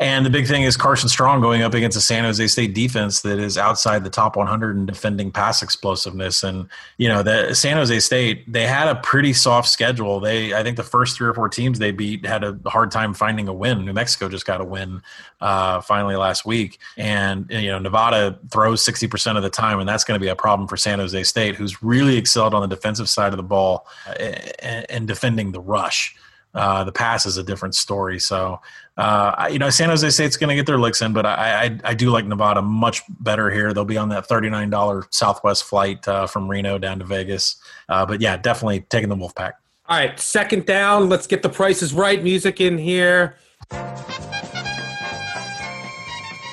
[0.00, 3.22] And the big thing is Carson Strong going up against a San Jose State defense
[3.22, 6.42] that is outside the top 100 in defending pass explosiveness.
[6.42, 6.68] And
[6.98, 10.18] you know, the San Jose State they had a pretty soft schedule.
[10.18, 13.14] They I think the first three or four teams they beat had a hard time
[13.14, 13.84] finding a win.
[13.84, 15.00] New Mexico just got a win
[15.40, 19.88] uh, finally last week, and you know Nevada throws 60 percent of the time, and
[19.88, 22.74] that's going to be a problem for San Jose State, who's really excelled on the
[22.74, 23.86] defensive side of the ball
[24.18, 26.16] and, and defending the rush.
[26.54, 28.20] Uh, the pass is a different story.
[28.20, 28.60] So,
[28.96, 31.80] uh, you know, San Jose State's going to get their licks in, but I, I,
[31.82, 33.72] I do like Nevada much better here.
[33.72, 37.56] They'll be on that thirty nine dollar Southwest flight uh, from Reno down to Vegas.
[37.88, 39.54] Uh, but yeah, definitely taking the Wolfpack.
[39.88, 41.08] All right, second down.
[41.08, 42.22] Let's get the prices right.
[42.22, 43.36] Music in here,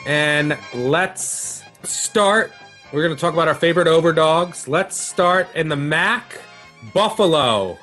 [0.06, 2.52] and let's start.
[2.92, 4.68] We're going to talk about our favorite overdogs.
[4.68, 6.42] Let's start in the MAC.
[6.94, 7.78] Buffalo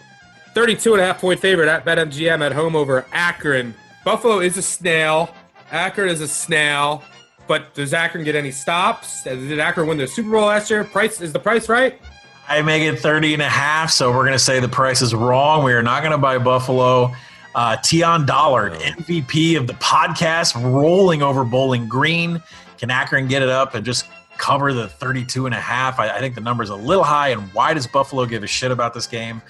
[0.59, 3.73] 32 and a half point favorite at BetMGM at home over Akron.
[4.05, 5.33] Buffalo is a snail.
[5.71, 7.05] Akron is a snail.
[7.47, 9.23] But does Akron get any stops?
[9.23, 10.83] Did Akron win the Super Bowl last year?
[10.83, 12.01] Price is the price right?
[12.49, 15.15] I make it 30 and a half, so we're going to say the price is
[15.15, 15.63] wrong.
[15.63, 17.15] We are not going to buy Buffalo.
[17.55, 22.43] Uh, Tion Dollard, MVP of the podcast, rolling over Bowling Green.
[22.79, 24.07] Can Akron get it up and just
[24.39, 26.01] cover the 32 and a half?
[26.01, 27.29] I, I think the number is a little high.
[27.29, 29.41] And why does Buffalo give a shit about this game?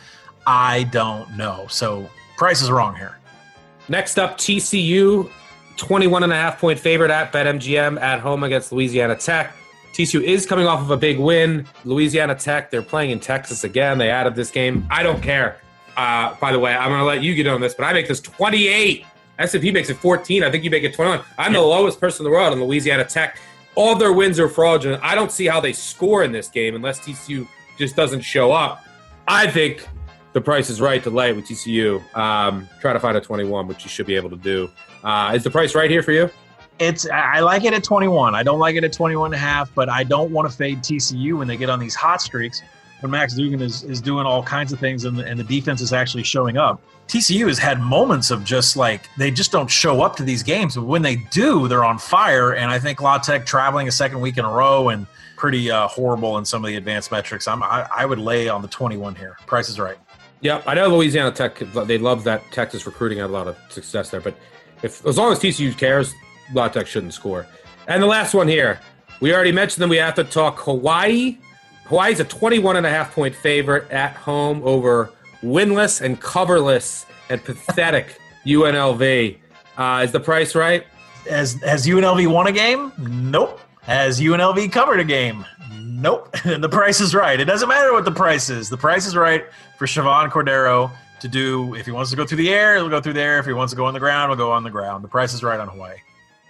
[0.51, 1.67] I don't know.
[1.69, 2.09] So
[2.39, 3.19] price is wrong here.
[3.91, 5.31] Next up, TCU,
[5.77, 9.55] 21 and a half point favorite at BetMGM at home against Louisiana Tech.
[9.93, 11.67] TCU is coming off of a big win.
[11.85, 13.99] Louisiana Tech, they're playing in Texas again.
[13.99, 14.87] They added this game.
[14.91, 15.61] I don't care.
[15.99, 18.09] Uh, by the way, I'm going to let you get on this, but I make
[18.09, 19.05] this 28.
[19.39, 20.45] S&P makes it 14.
[20.45, 21.21] I think you make it 21.
[21.37, 23.39] I'm the lowest person in the world on Louisiana Tech.
[23.75, 25.03] All their wins are fraudulent.
[25.05, 27.47] I don't see how they score in this game unless TCU
[27.77, 28.83] just doesn't show up.
[29.27, 29.87] I think
[30.39, 32.01] the price is right to lay with TCU.
[32.17, 34.71] Um, try to find a 21, which you should be able to do.
[35.03, 36.31] Uh, is the price right here for you?
[36.79, 38.37] It's I like it at 21.
[38.37, 40.79] I don't like it at 21 and a half, but I don't want to fade
[40.79, 42.63] TCU when they get on these hot streaks.
[43.01, 45.81] When Max Duggan is, is doing all kinds of things and the, and the defense
[45.81, 46.81] is actually showing up.
[47.09, 50.77] TCU has had moments of just like they just don't show up to these games,
[50.77, 52.55] but when they do, they're on fire.
[52.55, 55.05] And I think La Tech traveling a second week in a row and
[55.37, 57.49] pretty uh, horrible in some of the advanced metrics.
[57.49, 59.37] I'm, I, I would lay on the 21 here.
[59.47, 59.99] Price is right.
[60.41, 61.59] Yeah, I know Louisiana Tech.
[61.59, 64.21] They love that Texas recruiting had a lot of success there.
[64.21, 64.37] But
[64.83, 66.15] if as long as TCU cares,
[66.55, 67.47] La Tech shouldn't score.
[67.89, 68.81] And the last one here,
[69.21, 69.91] we already mentioned them.
[69.91, 71.39] we have to talk Hawaii.
[71.87, 75.11] Hawaii's a 21 and a half point favorite at home over
[75.43, 79.39] winless and coverless and pathetic UNLV.
[79.77, 80.87] Uh, is the price right?
[81.29, 82.93] Has has UNLV won a game?
[82.99, 83.61] Nope.
[83.83, 85.45] Has UNLV covered a game?
[85.99, 86.29] Nope.
[86.45, 87.39] and the price is right.
[87.41, 88.71] It doesn't matter what the price is.
[88.71, 89.45] The price is right
[89.77, 91.75] for Chevan Cordeiro to do.
[91.75, 93.41] If he wants to go through the air, he'll go through the air.
[93.41, 95.03] If he wants to go on the ground, he'll go on the ground.
[95.03, 95.97] The price is right on Hawaii.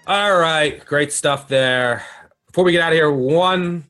[0.07, 0.85] All right.
[0.85, 2.05] Great stuff there.
[2.47, 3.85] Before we get out of here, one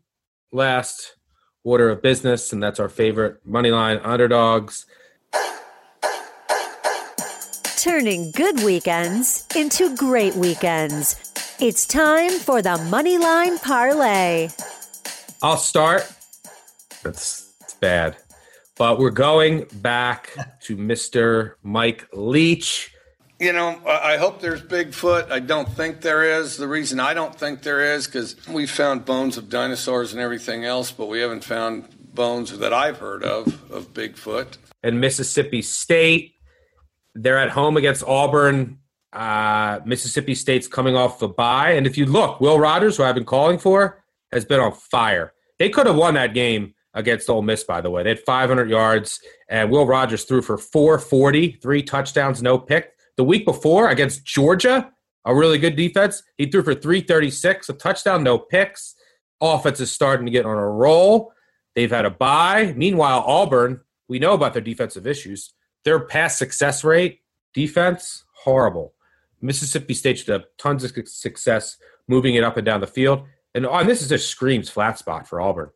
[0.53, 1.17] last
[1.65, 4.87] order of business, and that's our favorite money line underdogs.
[7.79, 11.33] Turning good weekends into great weekends.
[11.61, 14.49] It's time for the Moneyline Parlay.
[15.43, 16.11] I'll start.
[17.03, 18.17] That's it's bad.
[18.77, 20.31] But we're going back
[20.63, 21.55] to Mr.
[21.63, 22.93] Mike Leach.
[23.39, 25.31] You know, I hope there's Bigfoot.
[25.31, 26.57] I don't think there is.
[26.57, 30.65] The reason I don't think there is because we found bones of dinosaurs and everything
[30.65, 34.57] else, but we haven't found bones that I've heard of of Bigfoot.
[34.83, 36.35] And Mississippi State,
[37.15, 38.79] they're at home against Auburn.
[39.13, 43.15] Uh, Mississippi State's coming off the bye, and if you look, Will Rogers, who I've
[43.15, 44.03] been calling for,
[44.33, 45.33] has been on fire.
[45.59, 48.03] They could have won that game against Ole Miss, by the way.
[48.03, 52.93] They had 500 yards, and Will Rogers threw for 440, three touchdowns, no pick.
[53.17, 54.91] The week before against Georgia,
[55.25, 58.95] a really good defense, he threw for 336, a touchdown, no picks.
[59.41, 61.33] Offense is starting to get on a roll.
[61.75, 62.75] They've had a bye.
[62.77, 65.53] Meanwhile, Auburn, we know about their defensive issues.
[65.85, 67.21] Their pass success rate,
[67.55, 68.95] defense, horrible.
[69.41, 71.77] Mississippi State should have tons of success
[72.09, 73.25] moving it up and down the field.
[73.55, 75.71] And, oh, and this is just screams flat spot for Auburn.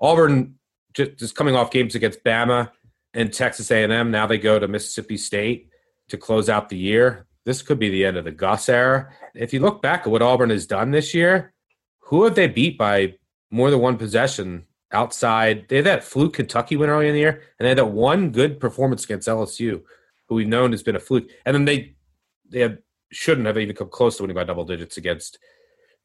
[0.00, 0.54] Auburn
[0.94, 2.70] just, just coming off games against Bama
[3.14, 4.10] and Texas A&M.
[4.10, 5.70] Now they go to Mississippi State
[6.08, 7.26] to close out the year.
[7.44, 9.10] This could be the end of the Gus era.
[9.34, 11.52] If you look back at what Auburn has done this year,
[12.00, 13.14] who have they beat by
[13.50, 15.68] more than one possession outside.
[15.68, 18.30] They had that fluke Kentucky win early in the year, and they had that one
[18.30, 19.82] good performance against LSU,
[20.28, 21.28] who we've known has been a fluke.
[21.44, 21.94] And then they
[22.48, 22.78] they have,
[23.10, 25.38] shouldn't have even come close to winning by double digits against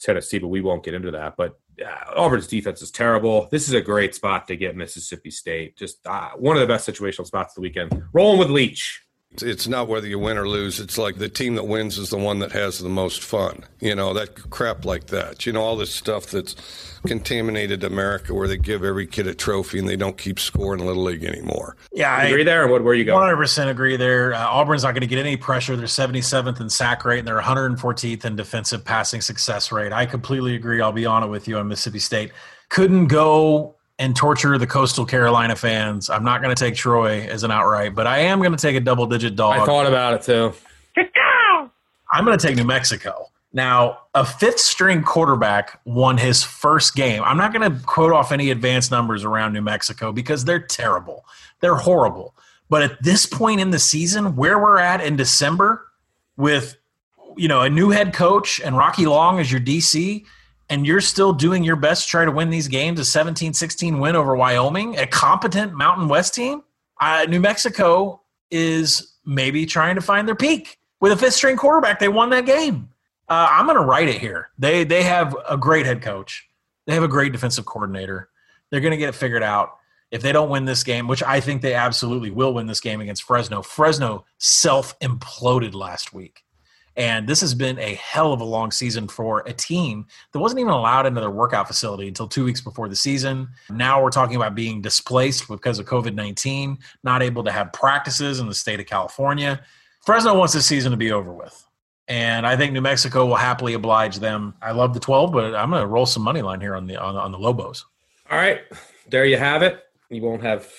[0.01, 1.35] Tennessee, but we won't get into that.
[1.37, 3.47] But uh, Auburn's defense is terrible.
[3.51, 5.77] This is a great spot to get Mississippi State.
[5.77, 8.03] Just uh, one of the best situational spots of the weekend.
[8.13, 9.01] Rolling with Leach.
[9.41, 10.79] It's not whether you win or lose.
[10.79, 13.63] It's like the team that wins is the one that has the most fun.
[13.79, 15.45] You know, that crap like that.
[15.45, 16.55] You know, all this stuff that's
[17.07, 21.03] contaminated America where they give every kid a trophy and they don't keep scoring Little
[21.03, 21.77] League anymore.
[21.93, 22.67] Yeah, I agree there.
[22.67, 23.35] What, where you going?
[23.35, 24.33] 100% agree there.
[24.33, 25.77] Uh, Auburn's not going to get any pressure.
[25.77, 29.93] They're 77th in sack rate and they're 114th in defensive passing success rate.
[29.93, 30.81] I completely agree.
[30.81, 32.31] I'll be on it with you on Mississippi State.
[32.69, 36.09] Couldn't go and torture the coastal Carolina fans.
[36.09, 38.75] I'm not going to take Troy as an outright, but I am going to take
[38.75, 39.59] a double digit dog.
[39.59, 40.53] I thought about it too.
[42.11, 43.27] I'm going to take New Mexico.
[43.53, 47.21] Now, a fifth string quarterback won his first game.
[47.23, 51.23] I'm not going to quote off any advanced numbers around New Mexico because they're terrible.
[51.59, 52.33] They're horrible.
[52.69, 55.85] But at this point in the season, where we're at in December
[56.37, 56.75] with
[57.37, 60.25] you know, a new head coach and Rocky Long as your DC,
[60.71, 63.99] and you're still doing your best to try to win these games a 17 16
[63.99, 66.63] win over Wyoming, a competent Mountain West team,
[67.01, 70.79] uh, New Mexico is maybe trying to find their peak.
[71.01, 72.89] With a fifth string quarterback, they won that game.
[73.27, 74.49] Uh, I'm going to write it here.
[74.57, 76.47] They, they have a great head coach,
[76.87, 78.29] they have a great defensive coordinator.
[78.69, 79.77] They're going to get it figured out.
[80.09, 83.01] If they don't win this game, which I think they absolutely will win this game
[83.01, 86.43] against Fresno, Fresno self imploded last week.
[86.97, 90.59] And this has been a hell of a long season for a team that wasn't
[90.59, 93.47] even allowed into their workout facility until two weeks before the season.
[93.69, 98.39] Now we're talking about being displaced because of COVID 19, not able to have practices
[98.39, 99.61] in the state of California.
[100.05, 101.65] Fresno wants this season to be over with.
[102.07, 104.53] And I think New Mexico will happily oblige them.
[104.61, 106.97] I love the 12, but I'm going to roll some money line here on the
[106.97, 107.85] on, on the Lobos.
[108.29, 108.61] All right.
[109.09, 109.83] There you have it.
[110.09, 110.69] You won't have,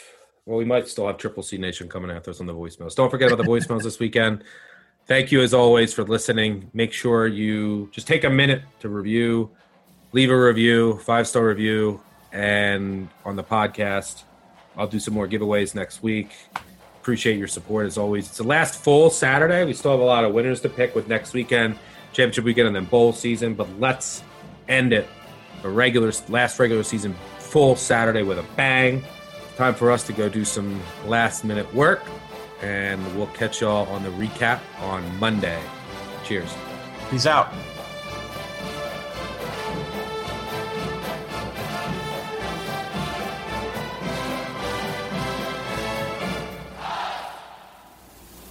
[0.45, 2.95] well, we might still have Triple C Nation coming after us on the voicemails.
[2.95, 4.45] Don't forget about the voicemails this weekend.
[5.07, 6.71] Thank you as always for listening.
[6.73, 9.51] Make sure you just take a minute to review,
[10.13, 12.01] leave a review, five star review,
[12.33, 14.23] and on the podcast.
[14.77, 16.31] I'll do some more giveaways next week.
[17.01, 18.29] Appreciate your support as always.
[18.29, 19.65] It's the last full Saturday.
[19.65, 21.77] We still have a lot of winners to pick with next weekend,
[22.13, 23.55] championship weekend, and then bowl season.
[23.55, 24.23] But let's
[24.69, 25.09] end it
[25.65, 29.03] a regular last regular season full Saturday with a bang.
[29.57, 32.03] Time for us to go do some last minute work
[32.63, 35.61] and we'll catch y'all on the recap on Monday.
[36.25, 36.55] Cheers.
[37.11, 37.53] Peace out.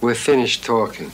[0.00, 1.10] We're finished talking.